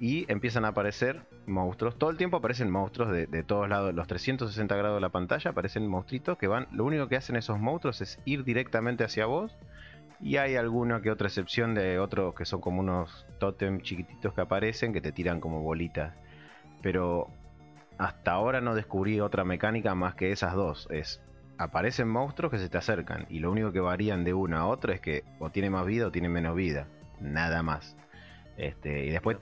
Y 0.00 0.30
empiezan 0.30 0.64
a 0.64 0.68
aparecer 0.68 1.22
monstruos. 1.46 1.96
Todo 1.96 2.10
el 2.10 2.16
tiempo 2.16 2.38
aparecen 2.38 2.68
monstruos 2.68 3.12
de, 3.12 3.26
de 3.28 3.44
todos 3.44 3.68
lados. 3.68 3.94
Los 3.94 4.08
360 4.08 4.74
grados 4.74 4.96
de 4.96 5.00
la 5.00 5.10
pantalla 5.10 5.52
aparecen 5.52 5.86
monstruitos 5.86 6.36
que 6.36 6.48
van. 6.48 6.66
Lo 6.72 6.84
único 6.84 7.06
que 7.06 7.14
hacen 7.14 7.36
esos 7.36 7.60
monstruos 7.60 8.00
es 8.00 8.18
ir 8.24 8.42
directamente 8.42 9.04
hacia 9.04 9.26
vos 9.26 9.56
y 10.24 10.38
hay 10.38 10.56
alguna 10.56 11.02
que 11.02 11.10
otra 11.10 11.28
excepción 11.28 11.74
de 11.74 11.98
otros 11.98 12.34
que 12.34 12.46
son 12.46 12.62
como 12.62 12.80
unos 12.80 13.26
totem 13.38 13.82
chiquititos 13.82 14.32
que 14.32 14.40
aparecen 14.40 14.94
que 14.94 15.02
te 15.02 15.12
tiran 15.12 15.38
como 15.38 15.60
bolitas. 15.60 16.14
Pero 16.80 17.28
hasta 17.98 18.32
ahora 18.32 18.62
no 18.62 18.74
descubrí 18.74 19.20
otra 19.20 19.44
mecánica 19.44 19.94
más 19.94 20.14
que 20.14 20.32
esas 20.32 20.54
dos. 20.54 20.88
Es 20.90 21.20
aparecen 21.58 22.08
monstruos 22.08 22.50
que 22.50 22.58
se 22.58 22.70
te 22.70 22.78
acercan 22.78 23.26
y 23.28 23.40
lo 23.40 23.52
único 23.52 23.70
que 23.70 23.80
varían 23.80 24.24
de 24.24 24.32
uno 24.32 24.56
a 24.56 24.66
otro 24.66 24.94
es 24.94 25.00
que 25.00 25.24
o 25.40 25.50
tiene 25.50 25.68
más 25.68 25.84
vida 25.84 26.06
o 26.06 26.10
tiene 26.10 26.30
menos 26.30 26.56
vida. 26.56 26.88
Nada 27.20 27.62
más. 27.62 27.94
Este, 28.56 29.06
y 29.06 29.10
después 29.10 29.38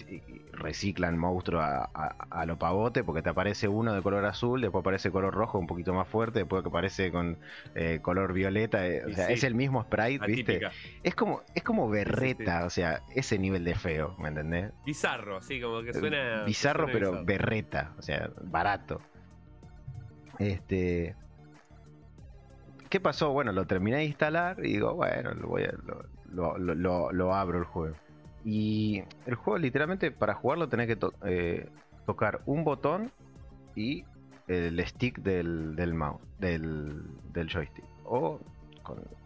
reciclan 0.53 1.19
monstruos 1.19 1.63
a, 1.63 1.85
a, 2.31 2.47
lo 2.47 2.59
pavote 2.59 3.05
porque 3.05 3.21
te 3.21 3.29
aparece 3.29 3.69
uno 3.69 3.93
de 3.93 4.01
color 4.01 4.25
azul, 4.25 4.61
después 4.61 4.81
aparece 4.81 5.11
color 5.11 5.35
rojo 5.35 5.59
un 5.59 5.67
poquito 5.67 5.93
más 5.93 6.09
fuerte, 6.09 6.41
después 6.41 6.63
que 6.63 6.71
aparece 6.71 7.13
con 7.13 7.37
eh, 7.75 7.99
color 8.01 8.33
violeta. 8.33 8.87
Eh, 8.87 9.05
o 9.05 9.13
sea, 9.13 9.29
es 9.29 9.45
el 9.45 9.55
mismo 9.55 9.83
sprite, 9.83 10.27
¿viste? 10.27 10.61
Es 11.03 11.15
como, 11.15 11.43
es 11.55 11.63
como 11.63 11.91
berreta, 11.91 12.65
o 12.65 12.71
sea, 12.71 13.03
ese 13.15 13.39
nivel 13.39 13.65
de 13.65 13.75
feo, 13.75 14.17
¿me 14.19 14.29
entendés? 14.29 14.73
Bizarro, 14.87 15.37
así 15.37 15.61
como 15.61 15.83
que 15.83 15.93
suena. 15.93 16.45
Bizarro, 16.45 16.87
pero 16.91 17.23
berreta, 17.23 17.93
o 17.99 18.03
sea, 18.03 18.31
barato. 18.43 19.03
Este. 20.39 21.17
¿Qué 22.89 23.01
pasó? 23.01 23.33
Bueno, 23.33 23.53
lo 23.53 23.67
terminé 23.67 23.99
de 23.99 24.05
instalar 24.05 24.59
y 24.61 24.75
digo, 24.75 24.95
bueno, 24.95 25.33
lo, 25.35 25.49
voy 25.49 25.65
a, 25.65 25.73
lo 26.33 27.35
abro 27.35 27.59
el 27.59 27.65
juego. 27.65 27.97
Y 28.45 29.05
el 29.27 29.35
juego 29.35 29.59
literalmente 29.59 30.11
para 30.11 30.35
jugarlo 30.35 30.69
tenés 30.69 30.89
que 30.89 30.99
eh, 31.25 31.69
tocar 32.07 32.41
un 32.47 32.65
botón 32.65 33.13
y 33.77 34.05
el 34.49 34.85
stick 34.87 35.19
del, 35.21 35.95
mouse, 35.95 36.21
del, 36.39 37.05
joystick. 37.35 37.85
O 38.05 38.41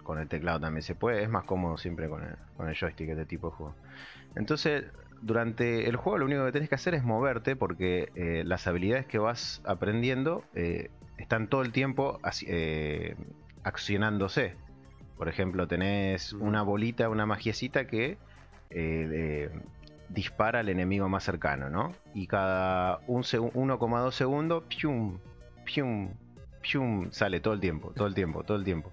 con, 0.05 0.19
el 0.19 0.29
teclado 0.29 0.61
también 0.61 0.83
se 0.83 0.95
puede, 0.95 1.23
es 1.23 1.29
más 1.29 1.45
cómodo 1.45 1.79
siempre 1.79 2.09
con 2.09 2.23
el, 2.23 2.37
con 2.57 2.69
el 2.69 2.77
joystick 2.77 3.09
este 3.09 3.25
tipo 3.25 3.51
de 3.51 3.57
juego. 3.57 3.75
Entonces, 4.35 4.85
durante 5.23 5.89
el 5.89 5.97
juego 5.97 6.19
lo 6.19 6.27
único 6.27 6.45
que 6.45 6.53
tenés 6.53 6.69
que 6.69 6.75
hacer 6.75 6.95
es 6.95 7.03
moverte 7.03 7.57
porque 7.57 8.11
eh, 8.15 8.45
las 8.45 8.67
habilidades 8.67 9.07
que 9.07 9.19
vas 9.19 9.63
aprendiendo 9.65 10.45
eh, 10.55 10.91
están 11.17 11.49
todo 11.49 11.63
el 11.63 11.73
tiempo 11.73 12.21
accionándose. 13.63 14.55
Por 15.17 15.29
ejemplo, 15.29 15.67
tenés 15.67 16.35
una 16.35 16.63
bolita, 16.63 17.09
una 17.09 17.25
magiecita 17.25 17.87
que 17.87 18.19
eh, 18.71 19.51
dispara 20.09 20.61
al 20.61 20.69
enemigo 20.69 21.09
más 21.09 21.25
cercano, 21.25 21.71
¿no? 21.71 21.95
Y 22.15 22.27
cada 22.27 23.01
1,2 23.07 24.11
segundos, 24.13 24.65
pium, 24.69 25.19
pium, 25.65 26.15
pium, 26.63 27.11
sale 27.11 27.41
todo 27.41 27.55
el 27.55 27.61
tiempo, 27.61 27.93
todo 27.95 28.07
el 28.07 28.15
tiempo, 28.15 28.45
todo 28.45 28.57
el 28.57 28.65
tiempo. 28.65 28.91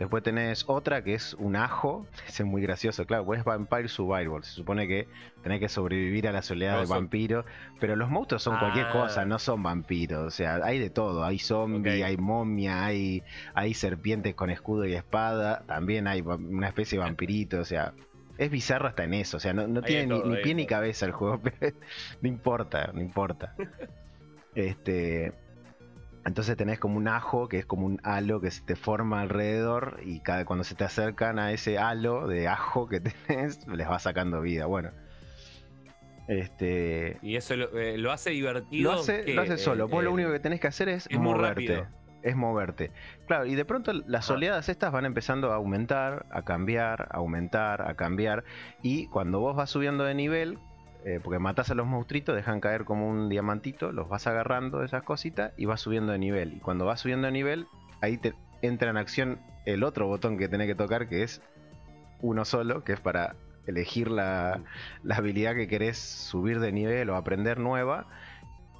Después 0.00 0.22
tenés 0.22 0.64
otra 0.66 1.04
que 1.04 1.12
es 1.12 1.34
un 1.34 1.56
ajo, 1.56 2.06
es 2.26 2.40
muy 2.42 2.62
gracioso, 2.62 3.04
claro, 3.04 3.26
pues 3.26 3.40
es 3.40 3.44
Vampire 3.44 3.86
Survival. 3.86 4.42
Se 4.42 4.52
supone 4.52 4.88
que 4.88 5.08
tenés 5.42 5.60
que 5.60 5.68
sobrevivir 5.68 6.26
a 6.26 6.32
la 6.32 6.40
soledad 6.40 6.80
de 6.80 6.86
vampiro, 6.86 7.44
pero 7.80 7.96
los 7.96 8.08
monstruos 8.08 8.42
son 8.42 8.58
cualquier 8.58 8.86
ah. 8.86 8.92
cosa, 8.92 9.26
no 9.26 9.38
son 9.38 9.62
vampiros. 9.62 10.26
O 10.26 10.30
sea, 10.30 10.60
hay 10.64 10.78
de 10.78 10.88
todo, 10.88 11.22
hay 11.22 11.38
zombies, 11.38 12.02
hay 12.02 12.16
momia, 12.16 12.86
hay, 12.86 13.22
hay 13.52 13.74
serpientes 13.74 14.34
con 14.34 14.48
escudo 14.48 14.86
y 14.86 14.94
espada, 14.94 15.64
también 15.66 16.06
hay 16.06 16.22
una 16.22 16.68
especie 16.68 16.98
de 16.98 17.04
vampirito, 17.04 17.60
o 17.60 17.64
sea, 17.66 17.92
es 18.40 18.50
bizarro 18.50 18.88
hasta 18.88 19.04
en 19.04 19.12
eso. 19.14 19.36
O 19.36 19.40
sea, 19.40 19.52
no, 19.52 19.82
tiene 19.82 20.18
ni, 20.24 20.36
pie 20.42 20.54
ni 20.54 20.66
cabeza 20.66 21.04
el 21.04 21.12
juego, 21.12 21.40
pero 21.60 21.76
no 22.22 22.28
importa, 22.28 22.90
no 22.92 23.00
importa. 23.00 23.54
este. 24.54 25.32
Entonces 26.24 26.56
tenés 26.56 26.78
como 26.78 26.96
un 26.96 27.08
ajo, 27.08 27.48
que 27.48 27.58
es 27.58 27.66
como 27.66 27.86
un 27.86 27.98
halo 28.02 28.40
que 28.40 28.50
se 28.50 28.62
te 28.62 28.76
forma 28.76 29.22
alrededor 29.22 30.00
y 30.04 30.20
cada, 30.20 30.44
cuando 30.44 30.64
se 30.64 30.74
te 30.74 30.84
acercan 30.84 31.38
a 31.38 31.50
ese 31.52 31.78
halo 31.78 32.28
de 32.28 32.46
ajo 32.46 32.88
que 32.88 33.00
tenés, 33.26 33.66
les 33.66 33.88
va 33.88 33.98
sacando 33.98 34.40
vida. 34.40 34.66
Bueno. 34.66 34.90
Este, 36.28 37.18
y 37.22 37.36
eso 37.36 37.56
lo, 37.56 37.78
eh, 37.78 38.02
hace 38.10 38.30
divertido. 38.30 38.92
Lo 38.92 39.00
hace, 39.00 39.34
lo 39.34 39.42
hace 39.42 39.58
solo. 39.58 39.88
Vos 39.88 40.02
lo 40.02 40.12
único 40.12 40.30
que 40.32 40.40
tenés 40.40 40.60
que 40.60 40.68
hacer 40.68 40.88
es, 40.88 41.06
es 41.10 41.18
moverte 41.18 41.86
es 42.22 42.36
moverte. 42.36 42.90
Claro, 43.26 43.46
y 43.46 43.54
de 43.54 43.64
pronto 43.64 43.92
las 43.92 44.30
oleadas 44.30 44.68
estas 44.68 44.92
van 44.92 45.06
empezando 45.06 45.52
a 45.52 45.56
aumentar, 45.56 46.26
a 46.30 46.42
cambiar, 46.42 47.08
a 47.10 47.18
aumentar, 47.18 47.88
a 47.88 47.94
cambiar. 47.94 48.44
Y 48.82 49.06
cuando 49.06 49.40
vos 49.40 49.56
vas 49.56 49.70
subiendo 49.70 50.04
de 50.04 50.14
nivel, 50.14 50.58
eh, 51.04 51.20
porque 51.22 51.38
matas 51.38 51.70
a 51.70 51.74
los 51.74 51.86
monstruitos, 51.86 52.34
dejan 52.36 52.60
caer 52.60 52.84
como 52.84 53.08
un 53.08 53.28
diamantito, 53.28 53.92
los 53.92 54.08
vas 54.08 54.26
agarrando 54.26 54.84
esas 54.84 55.02
cositas 55.02 55.52
y 55.56 55.64
vas 55.64 55.80
subiendo 55.80 56.12
de 56.12 56.18
nivel. 56.18 56.54
Y 56.54 56.60
cuando 56.60 56.84
vas 56.84 57.00
subiendo 57.00 57.26
de 57.26 57.32
nivel, 57.32 57.66
ahí 58.00 58.18
te 58.18 58.34
entra 58.62 58.90
en 58.90 58.96
acción 58.96 59.40
el 59.64 59.82
otro 59.82 60.06
botón 60.06 60.36
que 60.36 60.48
tenés 60.48 60.66
que 60.66 60.74
tocar, 60.74 61.08
que 61.08 61.22
es 61.22 61.40
uno 62.20 62.44
solo, 62.44 62.84
que 62.84 62.92
es 62.92 63.00
para 63.00 63.34
elegir 63.66 64.10
la, 64.10 64.60
la 65.02 65.16
habilidad 65.16 65.54
que 65.54 65.68
querés 65.68 65.98
subir 65.98 66.60
de 66.60 66.72
nivel 66.72 67.08
o 67.10 67.16
aprender 67.16 67.58
nueva 67.58 68.06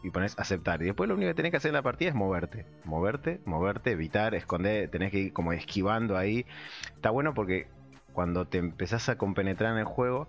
y 0.03 0.11
pones 0.11 0.39
aceptar. 0.39 0.83
Y 0.83 0.87
después 0.87 1.09
lo 1.09 1.15
único 1.15 1.31
que 1.31 1.35
tenés 1.35 1.51
que 1.51 1.59
hacer 1.59 1.71
en 1.71 1.75
la 1.75 1.83
partida 1.83 2.11
es 2.11 2.15
moverte. 2.15 2.67
Moverte, 2.85 3.41
moverte, 3.45 3.93
evitar, 3.93 4.35
esconder, 4.35 4.89
tenés 4.91 5.11
que 5.11 5.19
ir 5.19 5.33
como 5.33 5.53
esquivando 5.53 6.17
ahí. 6.17 6.47
Está 6.95 7.11
bueno 7.11 7.35
porque 7.35 7.69
cuando 8.13 8.47
te 8.47 8.59
empezás 8.59 9.09
a 9.09 9.17
compenetrar 9.17 9.73
en 9.73 9.79
el 9.79 9.85
juego, 9.85 10.29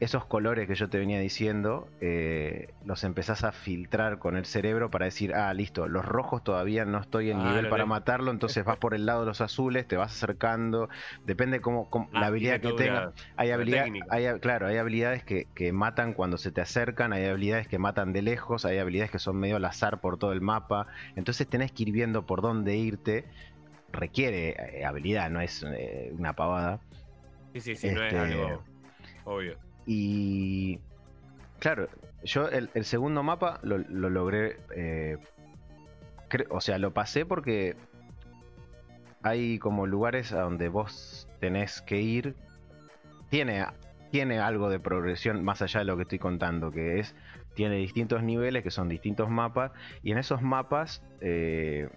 esos 0.00 0.24
colores 0.24 0.68
que 0.68 0.74
yo 0.76 0.88
te 0.88 0.98
venía 0.98 1.18
diciendo, 1.18 1.88
eh, 2.00 2.72
los 2.84 3.02
empezás 3.02 3.42
a 3.42 3.50
filtrar 3.50 4.18
con 4.18 4.36
el 4.36 4.44
cerebro 4.44 4.90
para 4.90 5.06
decir, 5.06 5.34
ah, 5.34 5.52
listo, 5.52 5.88
los 5.88 6.04
rojos 6.04 6.44
todavía 6.44 6.84
no 6.84 6.98
estoy 6.98 7.30
en 7.30 7.40
ah, 7.40 7.48
nivel 7.48 7.68
para 7.68 7.84
matarlo, 7.84 8.30
entonces 8.30 8.64
vas 8.64 8.76
por 8.76 8.94
el 8.94 9.06
lado 9.06 9.20
de 9.20 9.26
los 9.26 9.40
azules, 9.40 9.88
te 9.88 9.96
vas 9.96 10.12
acercando, 10.12 10.88
depende 11.24 11.60
cómo, 11.60 11.88
la 12.12 12.26
habilidad 12.26 12.60
que 12.60 12.72
tengas. 12.72 13.12
Hay 13.36 13.50
habilidad, 13.50 13.86
hay, 14.08 14.26
claro, 14.40 14.68
hay 14.68 14.76
habilidades 14.76 15.24
que, 15.24 15.46
matan 15.72 16.14
cuando 16.14 16.38
se 16.38 16.50
te 16.50 16.60
acercan, 16.60 17.12
hay 17.12 17.26
habilidades 17.26 17.68
que 17.68 17.78
matan 17.78 18.12
de 18.12 18.22
lejos, 18.22 18.64
hay 18.64 18.78
habilidades 18.78 19.10
que 19.10 19.18
son 19.18 19.36
medio 19.36 19.56
al 19.56 19.64
azar 19.64 20.00
por 20.00 20.16
todo 20.16 20.32
el 20.32 20.40
mapa, 20.40 20.86
entonces 21.16 21.46
tenés 21.46 21.72
que 21.72 21.82
ir 21.82 21.92
viendo 21.92 22.24
por 22.24 22.40
dónde 22.40 22.76
irte, 22.76 23.24
requiere 23.92 24.80
eh, 24.80 24.84
habilidad, 24.84 25.28
no 25.30 25.40
es 25.40 25.64
eh, 25.64 26.12
una 26.16 26.34
pavada. 26.34 26.80
Sí, 27.54 27.60
sí, 27.60 27.76
sí, 27.76 27.90
no 27.90 28.04
es 28.04 28.14
algo 28.14 28.44
este, 28.44 28.58
obvio. 29.24 29.67
Y 29.90 30.80
claro, 31.60 31.88
yo 32.22 32.46
el, 32.48 32.84
segundo 32.84 33.22
mapa 33.22 33.58
lo, 33.62 33.78
logré, 33.78 34.58
eh, 34.76 35.16
o 36.50 36.60
sea, 36.60 36.76
lo 36.76 36.92
pasé 36.92 37.24
porque 37.24 37.74
hay 39.22 39.58
como 39.58 39.86
lugares 39.86 40.34
a 40.34 40.42
donde 40.42 40.68
vos 40.68 41.26
tenés 41.40 41.80
que 41.80 42.02
ir. 42.02 42.36
Tiene, 43.30 43.64
tiene 44.10 44.40
algo 44.40 44.68
de 44.68 44.78
progresión 44.78 45.42
más 45.42 45.62
allá 45.62 45.80
de 45.80 45.86
lo 45.86 45.96
que 45.96 46.02
estoy 46.02 46.18
contando, 46.18 46.70
que 46.70 46.98
es, 46.98 47.16
tiene 47.54 47.76
distintos 47.76 48.22
niveles, 48.22 48.62
que 48.62 48.70
son 48.70 48.90
distintos 48.90 49.30
mapas, 49.30 49.72
y 50.02 50.12
en 50.12 50.18
esos 50.18 50.42
mapas... 50.42 51.02
Eh, 51.22 51.88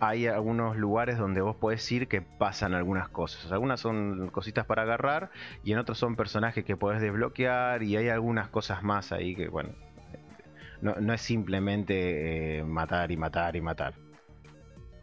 hay 0.00 0.26
algunos 0.26 0.76
lugares 0.76 1.18
donde 1.18 1.40
vos 1.40 1.56
podés 1.56 1.90
ir 1.90 2.08
que 2.08 2.20
pasan 2.20 2.74
algunas 2.74 3.08
cosas. 3.08 3.50
Algunas 3.50 3.80
son 3.80 4.28
cositas 4.30 4.66
para 4.66 4.82
agarrar 4.82 5.30
y 5.64 5.72
en 5.72 5.78
otros 5.78 5.98
son 5.98 6.16
personajes 6.16 6.64
que 6.64 6.76
podés 6.76 7.00
desbloquear 7.00 7.82
y 7.82 7.96
hay 7.96 8.08
algunas 8.08 8.48
cosas 8.48 8.82
más 8.82 9.12
ahí 9.12 9.34
que, 9.34 9.48
bueno, 9.48 9.70
no, 10.82 11.12
es 11.12 11.20
simplemente 11.20 12.58
eh, 12.58 12.64
matar 12.64 13.10
y 13.10 13.16
matar 13.16 13.56
y 13.56 13.60
matar. 13.60 13.94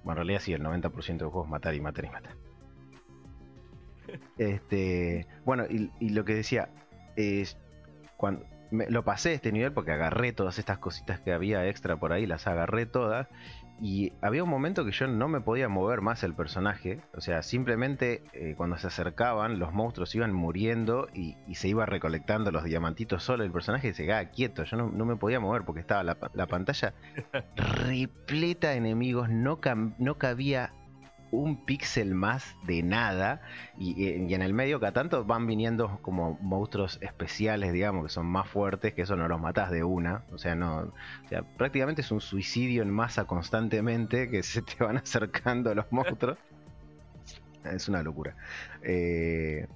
Bueno, 0.03 0.21
en 0.21 0.27
realidad 0.27 0.41
sí, 0.41 0.53
el 0.53 0.61
90% 0.61 1.17
de 1.17 1.25
juegos 1.25 1.49
matar 1.49 1.73
y 1.73 1.81
matar 1.81 2.05
y 2.05 2.09
matar. 2.09 2.35
Este, 4.37 5.25
bueno, 5.45 5.63
y, 5.67 6.09
lo 6.09 6.25
que 6.25 6.35
decía 6.35 6.69
es 7.15 7.57
cuando 8.17 8.45
lo 8.89 9.03
pasé 9.03 9.33
este 9.33 9.51
nivel 9.51 9.71
porque 9.71 9.91
agarré 9.91 10.33
todas 10.33 10.59
estas 10.59 10.79
cositas 10.79 11.19
que 11.19 11.31
había 11.31 11.67
extra 11.67 11.97
por 11.97 12.11
ahí, 12.11 12.25
las 12.25 12.47
agarré 12.47 12.85
todas 12.85 13.27
y 13.81 14.13
había 14.21 14.43
un 14.43 14.49
momento 14.49 14.85
que 14.85 14.91
yo 14.91 15.07
no 15.07 15.27
me 15.27 15.41
podía 15.41 15.67
mover 15.67 16.01
más 16.01 16.23
el 16.23 16.33
personaje. 16.33 17.01
O 17.15 17.21
sea, 17.21 17.43
simplemente 17.43 18.23
eh, 18.33 18.53
cuando 18.55 18.77
se 18.77 18.87
acercaban, 18.87 19.59
los 19.59 19.73
monstruos 19.73 20.15
iban 20.15 20.33
muriendo 20.33 21.09
y, 21.13 21.35
se 21.53 21.67
iba 21.67 21.85
recolectando 21.85 22.51
los 22.51 22.63
diamantitos 22.63 23.23
solo. 23.23 23.43
El 23.43 23.51
personaje 23.51 23.93
se 23.93 24.05
quedaba 24.05 24.25
quieto. 24.25 24.63
Yo 24.63 24.77
no, 24.77 25.05
me 25.05 25.15
podía 25.17 25.39
mover 25.39 25.63
porque 25.63 25.81
estaba 25.81 26.03
la, 26.03 26.17
la 26.33 26.47
pantalla 26.47 26.93
repleta 27.87 28.69
de 28.69 28.77
enemigos. 28.77 29.29
No, 29.29 29.59
no 29.97 30.17
cabía 30.17 30.73
un 31.33 31.57
píxel 31.57 32.13
más 32.13 32.55
de 32.63 32.83
nada 32.83 33.41
y, 33.77 34.33
en 34.33 34.41
el 34.41 34.53
medio 34.53 34.79
cada 34.79 34.93
tanto 34.93 35.25
van 35.25 35.47
viniendo 35.47 35.99
como 36.01 36.37
monstruos 36.41 36.99
especiales, 37.01 37.73
digamos, 37.73 38.05
que 38.05 38.09
son 38.09 38.27
más 38.27 38.47
fuertes, 38.47 38.93
que 38.93 39.01
eso 39.01 39.15
no 39.15 39.27
los 39.27 39.41
matas 39.41 39.71
de 39.71 39.83
una, 39.83 40.23
o 40.31 40.37
sea, 40.37 40.53
no, 40.55 40.77
o 41.25 41.27
sea, 41.29 41.41
prácticamente 41.41 42.01
es 42.01 42.11
un 42.11 42.21
suicidio 42.21 42.83
en 42.83 42.91
masa 42.91 43.25
constantemente 43.25 44.29
que 44.29 44.43
se 44.43 44.61
te 44.61 44.83
van 44.83 44.97
acercando 44.97 45.73
los 45.73 45.91
monstruos. 45.91 46.37
es 47.63 47.89
una 47.89 48.03
locura. 48.03 48.35
Eh, 48.83 49.67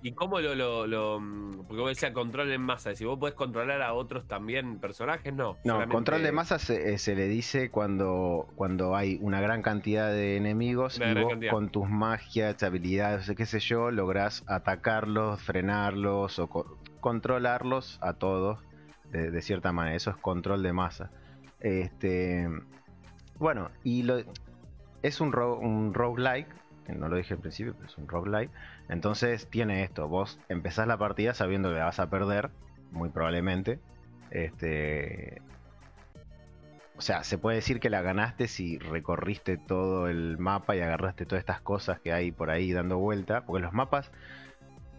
¿Y 0.00 0.12
cómo 0.12 0.40
lo, 0.40 0.54
lo, 0.54 0.86
lo, 0.86 1.20
mm, 1.20 1.64
Porque 1.66 1.80
vos 1.80 1.88
decías 1.88 2.12
control 2.12 2.52
en 2.52 2.62
masa. 2.62 2.94
Si 2.94 3.04
vos 3.04 3.18
podés 3.18 3.34
controlar 3.34 3.82
a 3.82 3.94
otros 3.94 4.26
también 4.26 4.78
personajes, 4.78 5.32
no. 5.32 5.56
No, 5.64 5.88
control 5.88 6.22
de 6.22 6.32
masa 6.32 6.56
eh, 6.72 6.98
se, 6.98 7.16
le 7.16 7.26
dice 7.26 7.70
cuando, 7.70 8.48
cuando 8.54 8.94
hay 8.94 9.18
una 9.20 9.40
gran 9.40 9.62
cantidad 9.62 10.10
de 10.12 10.36
enemigos 10.36 11.00
y 11.00 11.20
vos 11.20 11.32
con 11.50 11.70
tus 11.70 11.88
magias, 11.88 12.62
habilidades, 12.62 13.32
qué 13.36 13.46
sé 13.46 13.58
yo, 13.58 13.90
lográs 13.90 14.44
atacarlos, 14.46 15.42
frenarlos 15.42 16.38
o 16.38 16.48
controlarlos 17.00 17.98
a 18.00 18.12
todos 18.14 18.60
de, 19.10 19.42
cierta 19.42 19.72
manera. 19.72 19.96
Eso 19.96 20.10
es 20.10 20.16
control 20.16 20.62
de 20.62 20.72
masa. 20.72 21.10
Este. 21.60 22.48
Bueno, 23.38 23.70
y 23.82 24.02
lo, 24.02 24.18
es 25.02 25.20
un, 25.20 25.36
un 25.36 25.94
roguelike. 25.94 26.48
No 26.88 27.08
lo 27.08 27.16
dije 27.16 27.34
al 27.34 27.40
principio, 27.40 27.74
pero 27.74 27.86
es 27.86 27.98
un 27.98 28.08
roguelike 28.08 28.50
entonces 28.88 29.48
tiene 29.48 29.82
esto, 29.82 30.08
vos 30.08 30.38
empezás 30.48 30.86
la 30.86 30.96
partida 30.96 31.34
sabiendo 31.34 31.68
que 31.70 31.78
vas 31.78 32.00
a 32.00 32.08
perder, 32.08 32.50
muy 32.90 33.10
probablemente. 33.10 33.78
Este, 34.30 35.42
o 36.96 37.00
sea, 37.00 37.22
se 37.22 37.38
puede 37.38 37.56
decir 37.56 37.80
que 37.80 37.90
la 37.90 38.02
ganaste 38.02 38.48
si 38.48 38.78
recorriste 38.78 39.58
todo 39.58 40.08
el 40.08 40.38
mapa 40.38 40.74
y 40.74 40.80
agarraste 40.80 41.26
todas 41.26 41.40
estas 41.40 41.60
cosas 41.60 42.00
que 42.00 42.12
hay 42.12 42.32
por 42.32 42.50
ahí 42.50 42.72
dando 42.72 42.98
vuelta, 42.98 43.44
porque 43.44 43.62
los 43.62 43.74
mapas 43.74 44.10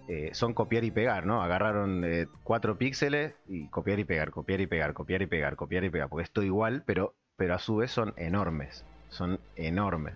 eh, 0.08 0.30
son 0.34 0.54
copiar 0.54 0.84
y 0.84 0.92
pegar, 0.92 1.26
¿no? 1.26 1.42
Agarraron 1.42 2.04
eh, 2.06 2.28
cuatro 2.44 2.78
píxeles 2.78 3.34
y 3.48 3.68
copiar 3.70 4.00
y 4.00 4.06
pegar, 4.06 4.32
copiar 4.32 4.62
y 4.62 4.68
pegar, 4.68 4.94
copiar 4.94 5.22
y 5.24 5.28
pegar, 5.28 5.56
copiar 5.56 5.84
y 5.84 5.90
pegar, 5.90 6.10
porque 6.10 6.24
es 6.24 6.32
todo 6.32 6.46
igual, 6.46 6.84
pero, 6.86 7.16
pero 7.38 7.56
a 7.56 7.60
su 7.60 7.78
vez 7.78 7.92
son 7.92 8.14
enormes, 8.18 8.86
son 9.10 9.40
enormes. 9.56 10.16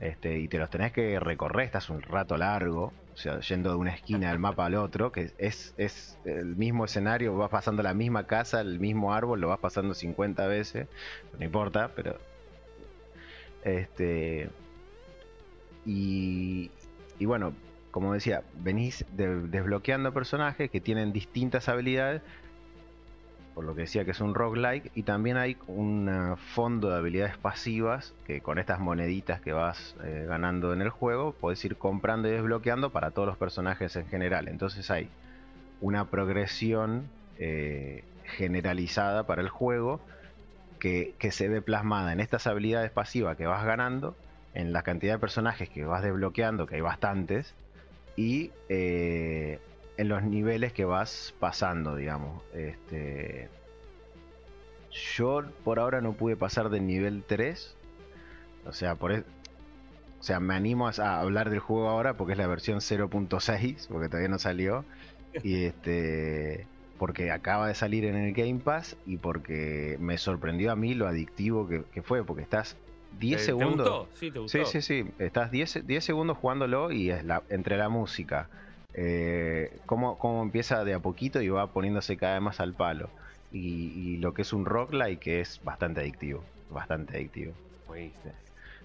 Este, 0.00 0.38
y 0.38 0.48
te 0.48 0.58
los 0.58 0.68
tenés 0.68 0.92
que 0.92 1.20
recorrer, 1.20 1.66
estás 1.66 1.90
un 1.90 2.02
rato 2.02 2.36
largo, 2.36 2.92
o 3.14 3.16
sea, 3.16 3.38
yendo 3.40 3.70
de 3.70 3.76
una 3.76 3.94
esquina 3.94 4.30
del 4.30 4.38
mapa 4.38 4.66
al 4.66 4.74
otro, 4.74 5.12
que 5.12 5.30
es, 5.38 5.74
es 5.76 6.18
el 6.24 6.56
mismo 6.56 6.84
escenario, 6.84 7.36
vas 7.36 7.50
pasando 7.50 7.82
la 7.82 7.94
misma 7.94 8.26
casa, 8.26 8.60
el 8.60 8.80
mismo 8.80 9.14
árbol, 9.14 9.40
lo 9.40 9.48
vas 9.48 9.60
pasando 9.60 9.94
50 9.94 10.46
veces, 10.46 10.88
no 11.38 11.44
importa, 11.44 11.92
pero... 11.94 12.18
Este... 13.64 14.50
Y, 15.86 16.70
y 17.18 17.26
bueno, 17.26 17.54
como 17.90 18.12
decía, 18.12 18.42
venís 18.54 19.04
desbloqueando 19.12 20.12
personajes 20.12 20.70
que 20.70 20.80
tienen 20.80 21.12
distintas 21.12 21.68
habilidades 21.68 22.22
por 23.60 23.66
lo 23.66 23.74
que 23.74 23.82
decía 23.82 24.06
que 24.06 24.12
es 24.12 24.22
un 24.22 24.34
roguelike, 24.34 24.90
y 24.94 25.02
también 25.02 25.36
hay 25.36 25.58
un 25.66 26.34
fondo 26.54 26.88
de 26.88 26.96
habilidades 26.96 27.36
pasivas 27.36 28.14
que 28.26 28.40
con 28.40 28.58
estas 28.58 28.80
moneditas 28.80 29.42
que 29.42 29.52
vas 29.52 29.94
eh, 30.02 30.24
ganando 30.26 30.72
en 30.72 30.80
el 30.80 30.88
juego, 30.88 31.34
puedes 31.38 31.62
ir 31.66 31.76
comprando 31.76 32.26
y 32.26 32.30
desbloqueando 32.30 32.88
para 32.88 33.10
todos 33.10 33.28
los 33.28 33.36
personajes 33.36 33.94
en 33.96 34.06
general. 34.06 34.48
Entonces 34.48 34.90
hay 34.90 35.10
una 35.82 36.06
progresión 36.06 37.10
eh, 37.38 38.02
generalizada 38.24 39.24
para 39.24 39.42
el 39.42 39.50
juego 39.50 40.00
que, 40.78 41.14
se 41.30 41.50
ve 41.50 41.60
plasmada 41.60 42.14
en 42.14 42.20
estas 42.20 42.46
habilidades 42.46 42.90
pasivas 42.90 43.36
que 43.36 43.44
vas 43.44 43.66
ganando, 43.66 44.16
en 44.54 44.72
la 44.72 44.82
cantidad 44.82 45.16
de 45.16 45.18
personajes 45.18 45.68
que 45.68 45.84
vas 45.84 46.02
desbloqueando, 46.02 46.64
que 46.64 46.76
hay 46.76 46.80
bastantes, 46.80 47.52
y 48.16 48.52
eh, 48.70 49.58
en 50.00 50.08
los 50.08 50.22
niveles 50.22 50.72
que 50.72 50.86
vas 50.86 51.34
pasando, 51.38 51.94
digamos. 51.94 52.42
Este, 52.54 53.50
yo 55.18 55.42
por 55.62 55.78
ahora 55.78 56.00
no 56.00 56.14
pude 56.14 56.36
pasar 56.36 56.70
del 56.70 56.86
nivel 56.86 57.22
3. 57.26 57.76
O 58.64 58.72
sea, 58.72 58.94
por 58.94 59.12
e, 59.12 59.18
o 59.18 60.22
sea, 60.22 60.40
me 60.40 60.54
animo 60.54 60.88
a 60.88 61.20
hablar 61.20 61.50
del 61.50 61.58
juego 61.58 61.90
ahora 61.90 62.14
porque 62.14 62.32
es 62.32 62.38
la 62.38 62.46
versión 62.46 62.78
0.6, 62.78 63.88
porque 63.88 64.08
todavía 64.08 64.28
no 64.28 64.38
salió. 64.38 64.84
Y 65.44 65.64
este 65.64 66.66
porque 66.98 67.30
acaba 67.30 67.68
de 67.68 67.74
salir 67.74 68.04
en 68.04 68.16
el 68.16 68.32
Game 68.32 68.58
Pass 68.58 68.96
y 69.06 69.16
porque 69.18 69.96
me 70.00 70.18
sorprendió 70.18 70.72
a 70.72 70.76
mí 70.76 70.94
lo 70.94 71.06
adictivo 71.06 71.68
que, 71.68 72.02
fue, 72.02 72.24
porque 72.24 72.42
estás 72.42 72.76
10 73.20 73.44
segundos. 73.44 74.08
Sí, 74.14 74.32
sí, 74.48 74.64
sí, 74.64 74.82
sí, 74.82 75.04
Estás 75.20 75.52
10, 75.52 75.86
10 75.86 76.04
segundos 76.04 76.36
jugándolo 76.36 76.90
y 76.90 77.10
es 77.10 77.24
la, 77.24 77.44
entre 77.48 77.76
la 77.76 77.88
música, 77.88 78.48
eh, 78.94 79.76
cómo, 79.86 80.42
empieza 80.42 80.84
de 80.84 80.94
a 80.94 80.98
poquito 80.98 81.40
y 81.40 81.48
va 81.48 81.68
poniéndose 81.68 82.16
cada 82.16 82.34
vez 82.34 82.42
más 82.42 82.60
al 82.60 82.74
palo. 82.74 83.10
Y, 83.52 84.18
lo 84.18 84.32
que 84.32 84.42
es 84.42 84.52
un 84.52 84.64
roguelike 84.64 85.18
que 85.18 85.40
es 85.40 85.60
bastante 85.64 86.00
adictivo, 86.00 86.44
bastante 86.70 87.16
adictivo. 87.16 87.52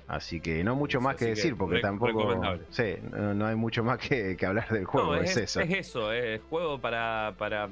Así 0.08 0.40
que 0.40 0.64
no 0.64 0.76
mucho 0.76 1.02
más 1.02 1.16
que 1.16 1.26
decir, 1.26 1.56
porque 1.56 1.80
tampoco. 1.80 2.36
no, 2.36 3.46
hay 3.46 3.56
mucho 3.56 3.84
más 3.84 4.00
que, 4.00 4.38
hablar 4.46 4.70
del 4.70 4.86
juego, 4.86 5.16
es, 5.16 5.38
eso. 5.38 5.62
Es 5.62 5.70
eso, 5.72 6.12
es 6.12 6.42
juego 6.50 6.80
para, 6.80 7.36
para 7.38 7.70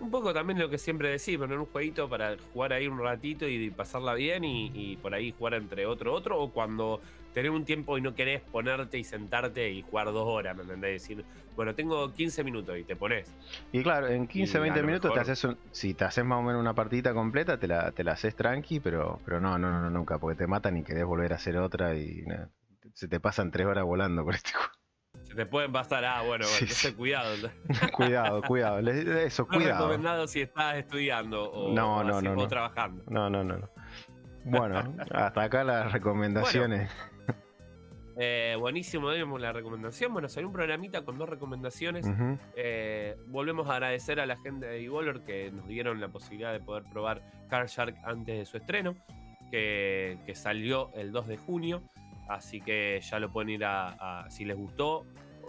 un 0.00 0.10
poco 0.10 0.32
también 0.32 0.58
lo 0.58 0.68
que 0.68 0.78
siempre 0.78 1.10
decimos, 1.10 1.50
en 1.50 1.58
un 1.58 1.66
jueguito 1.66 2.08
para 2.08 2.36
jugar 2.52 2.72
ahí 2.72 2.86
un 2.86 2.98
ratito 2.98 3.46
y 3.46 3.70
pasarla 3.70 4.14
bien 4.14 4.44
y, 4.44 4.96
por 4.96 5.14
ahí 5.14 5.34
jugar 5.36 5.54
entre 5.54 5.86
otro 5.86 6.12
otro, 6.12 6.40
o 6.40 6.50
cuando 6.50 7.00
tenés 7.32 7.50
un 7.50 7.64
tiempo 7.64 7.96
y 7.96 8.00
no 8.00 8.14
querés 8.14 8.40
ponerte 8.40 8.98
y 8.98 9.04
sentarte 9.04 9.70
y 9.70 9.82
jugar 9.82 10.06
dos 10.06 10.26
horas, 10.26 10.56
¿me 10.56 10.62
entendés? 10.62 11.02
Decir, 11.02 11.24
bueno, 11.54 11.74
tengo 11.74 12.12
15 12.12 12.42
minutos 12.42 12.76
y 12.78 12.84
te 12.84 12.96
pones. 12.96 13.32
Y 13.72 13.82
claro, 13.82 14.08
en 14.08 14.26
15, 14.26 14.58
20 14.58 14.82
minutos 14.82 15.14
te 15.14 15.20
haces 15.20 15.46
si 15.70 15.94
te 15.94 16.04
haces 16.04 16.24
más 16.24 16.38
o 16.38 16.42
menos 16.42 16.60
una 16.60 16.74
partida 16.74 17.12
completa, 17.12 17.58
te 17.58 17.68
la, 17.68 17.92
te 17.92 18.02
la 18.02 18.12
haces 18.12 18.34
tranqui, 18.34 18.80
pero, 18.80 19.20
pero 19.24 19.40
no, 19.40 19.58
no, 19.58 19.70
no, 19.70 19.90
nunca, 19.90 20.18
porque 20.18 20.36
te 20.36 20.46
matan 20.46 20.76
y 20.78 20.82
querés 20.82 21.04
volver 21.04 21.32
a 21.32 21.36
hacer 21.36 21.56
otra 21.58 21.94
y 21.94 22.24
se 22.94 23.08
te 23.08 23.20
pasan 23.20 23.50
tres 23.50 23.66
horas 23.66 23.84
volando 23.84 24.24
por 24.24 24.34
este 24.34 24.52
juego. 24.52 24.79
Te 25.34 25.46
pueden 25.46 25.70
pasar, 25.70 26.04
ah, 26.04 26.22
bueno, 26.22 26.46
bueno 26.48 26.96
cuidado. 26.96 27.50
cuidado, 27.92 28.42
cuidado, 28.42 28.78
eso, 28.80 29.46
cuidado. 29.46 29.86
recomendado 29.86 30.26
si 30.26 30.40
estás 30.40 30.76
estudiando 30.76 31.50
o, 31.50 31.72
no, 31.72 32.02
no, 32.02 32.20
no, 32.20 32.48
trabajando. 32.48 33.04
No, 33.08 33.30
no, 33.30 33.44
no, 33.44 33.68
Bueno, 34.44 34.94
hasta 35.12 35.42
acá 35.42 35.64
las 35.64 35.92
recomendaciones. 35.92 36.90
Eh, 38.16 38.56
buenísimo, 38.58 39.06
vemos 39.06 39.40
la 39.40 39.52
recomendación. 39.52 40.12
Bueno, 40.12 40.28
salió 40.28 40.48
un 40.48 40.52
programita 40.52 41.04
con 41.04 41.16
dos 41.16 41.28
recomendaciones. 41.28 42.06
Eh, 42.56 43.16
volvemos 43.28 43.68
a 43.68 43.74
agradecer 43.74 44.20
a 44.20 44.26
la 44.26 44.36
gente 44.36 44.66
de 44.66 44.84
Evolver 44.84 45.22
que 45.22 45.50
nos 45.50 45.66
dieron 45.66 46.00
la 46.00 46.08
posibilidad 46.08 46.52
de 46.52 46.60
poder 46.60 46.84
probar 46.90 47.22
Car 47.48 47.66
Shark 47.68 47.96
antes 48.04 48.36
de 48.36 48.44
su 48.44 48.56
estreno, 48.58 48.94
que, 49.50 50.18
que 50.26 50.34
salió 50.34 50.90
el 50.94 51.12
2 51.12 51.28
de 51.28 51.36
junio. 51.38 51.82
Así 52.30 52.60
que 52.60 53.00
ya 53.00 53.18
lo 53.18 53.28
pueden 53.32 53.50
ir 53.50 53.64
a, 53.64 54.24
si 54.30 54.44
les 54.44 54.56
gustó, 54.56 55.04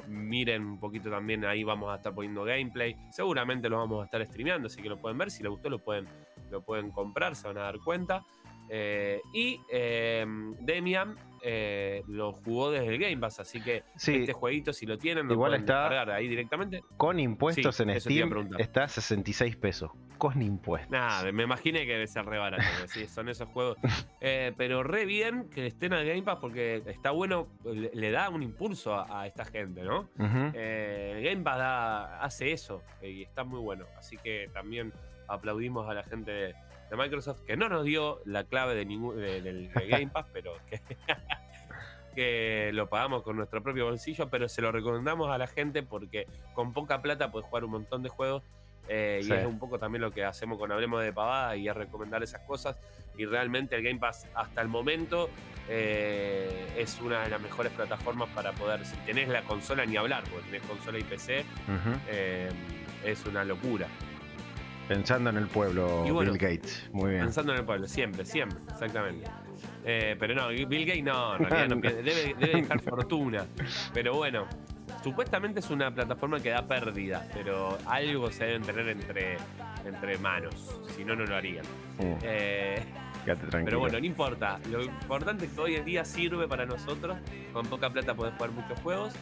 miren 0.07 0.65
un 0.65 0.79
poquito 0.79 1.11
también, 1.11 1.45
ahí 1.45 1.63
vamos 1.63 1.91
a 1.91 1.97
estar 1.97 2.11
poniendo 2.11 2.43
gameplay. 2.43 2.95
Seguramente 3.11 3.69
lo 3.69 3.77
vamos 3.77 4.01
a 4.01 4.05
estar 4.05 4.25
streameando, 4.25 4.65
así 4.65 4.81
que 4.81 4.89
lo 4.89 4.97
pueden 4.97 5.15
ver. 5.19 5.29
Si 5.29 5.43
les 5.43 5.51
gustó, 5.51 5.69
lo 5.69 5.77
pueden, 5.77 6.07
lo 6.49 6.61
pueden 6.63 6.89
comprar, 6.89 7.35
se 7.35 7.47
van 7.47 7.59
a 7.59 7.61
dar 7.61 7.77
cuenta. 7.79 8.23
Eh, 8.73 9.21
y 9.33 9.59
eh, 9.69 10.25
Demian 10.61 11.17
eh, 11.43 12.03
lo 12.07 12.33
jugó 12.33 12.69
desde 12.69 12.87
el 12.87 12.99
Game 12.99 13.17
Pass, 13.17 13.39
así 13.39 13.59
que 13.61 13.83
este 13.95 14.31
jueguito, 14.31 14.73
si 14.73 14.85
lo 14.85 14.99
tienen, 14.99 15.27
lo 15.27 15.33
Igual 15.33 15.55
está 15.55 16.13
ahí 16.13 16.27
directamente. 16.27 16.83
Con 16.97 17.19
impuestos 17.19 17.79
en 17.79 17.99
Steam 17.99 18.49
está 18.59 18.83
a 18.83 18.87
66 18.87 19.55
pesos. 19.55 19.89
Con 20.19 20.41
impuestos. 20.43 20.91
Nada, 20.91 21.31
me 21.31 21.43
imaginé 21.43 21.85
que 21.87 21.93
debe 21.93 22.05
ser 22.05 22.25
re 22.25 22.37
barato, 22.37 22.63
son 23.07 23.29
esos 23.29 23.47
juegos. 23.49 23.77
Eh, 24.23 24.53
pero 24.55 24.83
re 24.83 25.05
bien 25.05 25.49
que 25.49 25.65
estén 25.65 25.93
al 25.93 26.05
Game 26.05 26.21
Pass 26.21 26.37
porque 26.39 26.83
está 26.85 27.09
bueno, 27.09 27.47
le, 27.65 28.11
da 28.11 28.29
un 28.29 28.43
impulso 28.43 28.95
a, 28.95 29.25
esta 29.25 29.45
gente, 29.45 29.81
¿no? 29.81 30.09
Eh, 30.53 31.15
el 31.15 31.23
Game 31.23 31.41
Pass 31.41 32.19
hace 32.21 32.51
eso 32.51 32.83
y 33.01 33.23
está 33.23 33.43
muy 33.43 33.59
bueno. 33.59 33.85
Así 33.97 34.17
que 34.17 34.47
también 34.53 34.93
aplaudimos 35.27 35.89
a 35.89 35.95
la 35.95 36.03
gente 36.03 36.29
de 36.31 36.55
de 36.91 36.97
Microsoft 36.97 37.41
que 37.47 37.55
no 37.55 37.69
nos 37.69 37.85
dio 37.85 38.19
la 38.25 38.43
clave 38.43 38.75
de 38.75 38.85
ningún, 38.85 39.15
del 39.15 39.71
Game 39.89 40.07
Pass, 40.07 40.27
pero 40.33 40.53
que, 42.15 42.69
lo 42.73 42.89
pagamos 42.89 43.23
con 43.23 43.37
nuestro 43.37 43.63
propio 43.63 43.85
bolsillo, 43.85 44.29
pero 44.29 44.49
se 44.49 44.61
lo 44.61 44.71
recomendamos 44.71 45.31
a 45.31 45.37
la 45.37 45.47
gente 45.47 45.81
porque 45.81 46.27
con 46.53 46.73
poca 46.73 47.01
plata 47.01 47.31
puedes 47.31 47.47
jugar 47.47 47.63
un 47.63 47.71
montón 47.71 48.03
de 48.03 48.09
juegos. 48.09 48.43
Eh, 48.89 49.21
y 49.23 49.31
es 49.31 49.45
un 49.45 49.57
poco 49.57 49.79
también 49.79 50.01
lo 50.01 50.11
que 50.11 50.25
hacemos 50.25 50.57
con 50.57 50.69
Hablemos 50.69 51.01
de 51.01 51.13
Pavada 51.13 51.55
y 51.55 51.69
es 51.69 51.75
recomendar 51.75 52.23
esas 52.23 52.41
cosas. 52.41 52.77
Y 53.17 53.25
realmente 53.25 53.75
el 53.75 53.83
Game 53.83 53.99
Pass 53.99 54.27
hasta 54.33 54.61
el 54.61 54.67
momento 54.67 55.29
eh, 55.69 56.73
es 56.75 56.99
una 56.99 57.23
de 57.23 57.29
las 57.29 57.39
mejores 57.39 57.71
plataformas 57.71 58.27
para 58.29 58.51
poder, 58.51 58.85
si 58.85 58.97
tenés 59.05 59.29
la 59.29 59.43
consola 59.43 59.85
ni 59.85 59.95
hablar, 59.95 60.23
porque 60.29 60.47
tenés 60.47 60.67
consola 60.67 60.99
y 60.99 61.03
PC, 61.03 61.45
eh, 62.09 62.49
es 63.05 63.25
una 63.25 63.45
locura. 63.45 63.87
Pensando 64.91 65.29
en 65.29 65.37
el 65.37 65.47
pueblo, 65.47 66.03
Bill 66.03 66.37
Gates. 66.37 66.89
Muy 66.91 67.11
bien. 67.11 67.23
Pensando 67.23 67.53
en 67.53 67.59
el 67.59 67.65
pueblo, 67.65 67.87
siempre, 67.87 68.25
siempre, 68.25 68.59
exactamente. 68.69 69.25
Eh, 69.85 70.17
pero 70.19 70.35
no, 70.35 70.49
Bill 70.49 70.85
Gates 70.85 71.03
no, 71.03 71.37
en 71.37 71.45
realidad 71.49 71.75
no 71.75 71.81
debe, 71.81 72.35
debe 72.37 72.61
dejar 72.61 72.81
fortuna. 72.81 73.45
Pero 73.93 74.15
bueno, 74.15 74.47
supuestamente 75.01 75.61
es 75.61 75.69
una 75.69 75.95
plataforma 75.95 76.41
que 76.41 76.49
da 76.49 76.67
pérdida, 76.67 77.25
pero 77.33 77.77
algo 77.85 78.29
se 78.31 78.43
deben 78.43 78.63
tener 78.63 78.89
entre, 78.89 79.37
entre 79.85 80.17
manos. 80.17 80.81
Si 80.93 81.05
no, 81.05 81.15
no 81.15 81.23
lo 81.23 81.37
harían. 81.37 81.63
Mm. 81.97 82.15
Eh, 82.23 82.83
pero 83.63 83.79
bueno, 83.79 83.97
no 83.97 84.05
importa. 84.05 84.59
Lo 84.69 84.83
importante 84.83 85.45
es 85.45 85.53
que 85.53 85.61
hoy 85.61 85.75
en 85.75 85.85
día 85.85 86.03
sirve 86.03 86.49
para 86.49 86.65
nosotros. 86.65 87.17
Con 87.53 87.65
poca 87.67 87.89
plata 87.89 88.13
podés 88.13 88.33
jugar 88.33 88.51
muchos 88.51 88.77
juegos. 88.81 89.13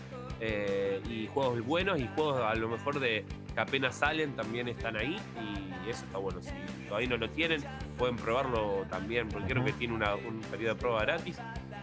Eh, 0.42 1.02
y 1.10 1.28
juegos 1.28 1.66
buenos 1.66 2.00
y 2.00 2.08
juegos 2.16 2.42
a 2.42 2.56
lo 2.56 2.70
mejor 2.70 3.00
de 3.00 3.26
que 3.54 3.60
apenas 3.60 3.96
salen 3.96 4.36
también 4.38 4.70
están 4.70 4.96
ahí 4.96 5.18
y 5.42 5.90
eso 5.90 6.06
está 6.06 6.18
bueno. 6.18 6.42
Si 6.42 6.52
todavía 6.88 7.10
no 7.10 7.18
lo 7.18 7.30
tienen, 7.30 7.62
pueden 7.98 8.16
probarlo 8.16 8.86
también, 8.90 9.28
porque 9.28 9.50
creo 9.54 9.66
que 9.66 9.74
tiene 9.74 9.96
un 9.96 10.42
periodo 10.50 10.76
de 10.76 10.80
prueba 10.80 11.02
gratis, 11.02 11.38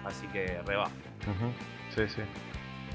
así 0.04 0.26
que 0.28 0.60
reba. 0.64 0.88
Sí, 1.94 2.08
sí. 2.08 2.22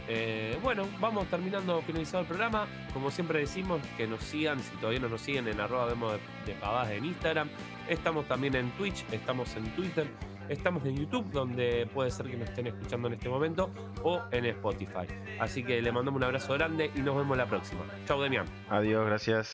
Eh, 0.08 0.58
bueno, 0.64 0.88
vamos 1.00 1.28
terminando, 1.28 1.82
finalizado 1.84 2.22
el 2.22 2.28
programa. 2.28 2.68
Como 2.94 3.12
siempre 3.12 3.40
decimos, 3.40 3.82
que 3.98 4.08
nos 4.08 4.24
sigan, 4.24 4.60
si 4.60 4.76
todavía 4.78 5.00
no 5.00 5.10
nos 5.10 5.22
siguen, 5.22 5.48
en 5.48 5.60
arroba 5.60 5.86
vemos 5.86 6.14
de, 6.46 6.54
de 6.54 6.96
en 6.98 7.06
Instagram. 7.06 7.50
Estamos 7.88 8.28
también 8.28 8.56
en 8.56 8.72
Twitch, 8.72 9.06
estamos 9.12 9.56
en 9.56 9.66
Twitter. 9.76 10.08
Estamos 10.52 10.84
en 10.84 10.98
YouTube, 10.98 11.32
donde 11.32 11.88
puede 11.94 12.12
ser 12.12 12.30
que 12.30 12.36
nos 12.36 12.50
estén 12.50 12.68
escuchando 12.68 13.08
en 13.08 13.14
este 13.14 13.30
momento, 13.30 13.70
o 14.04 14.22
en 14.32 14.46
Spotify. 14.48 15.08
Así 15.40 15.64
que 15.64 15.82
le 15.82 15.94
mandamos 15.94 16.18
un 16.18 16.26
abrazo 16.26 16.54
grande 16.56 16.92
y 16.94 17.00
nos 17.00 17.16
vemos 17.16 17.38
la 17.38 17.46
próxima. 17.46 17.84
Chau, 18.06 18.22
Demian. 18.22 18.46
Adiós, 18.70 19.06
gracias. 19.06 19.50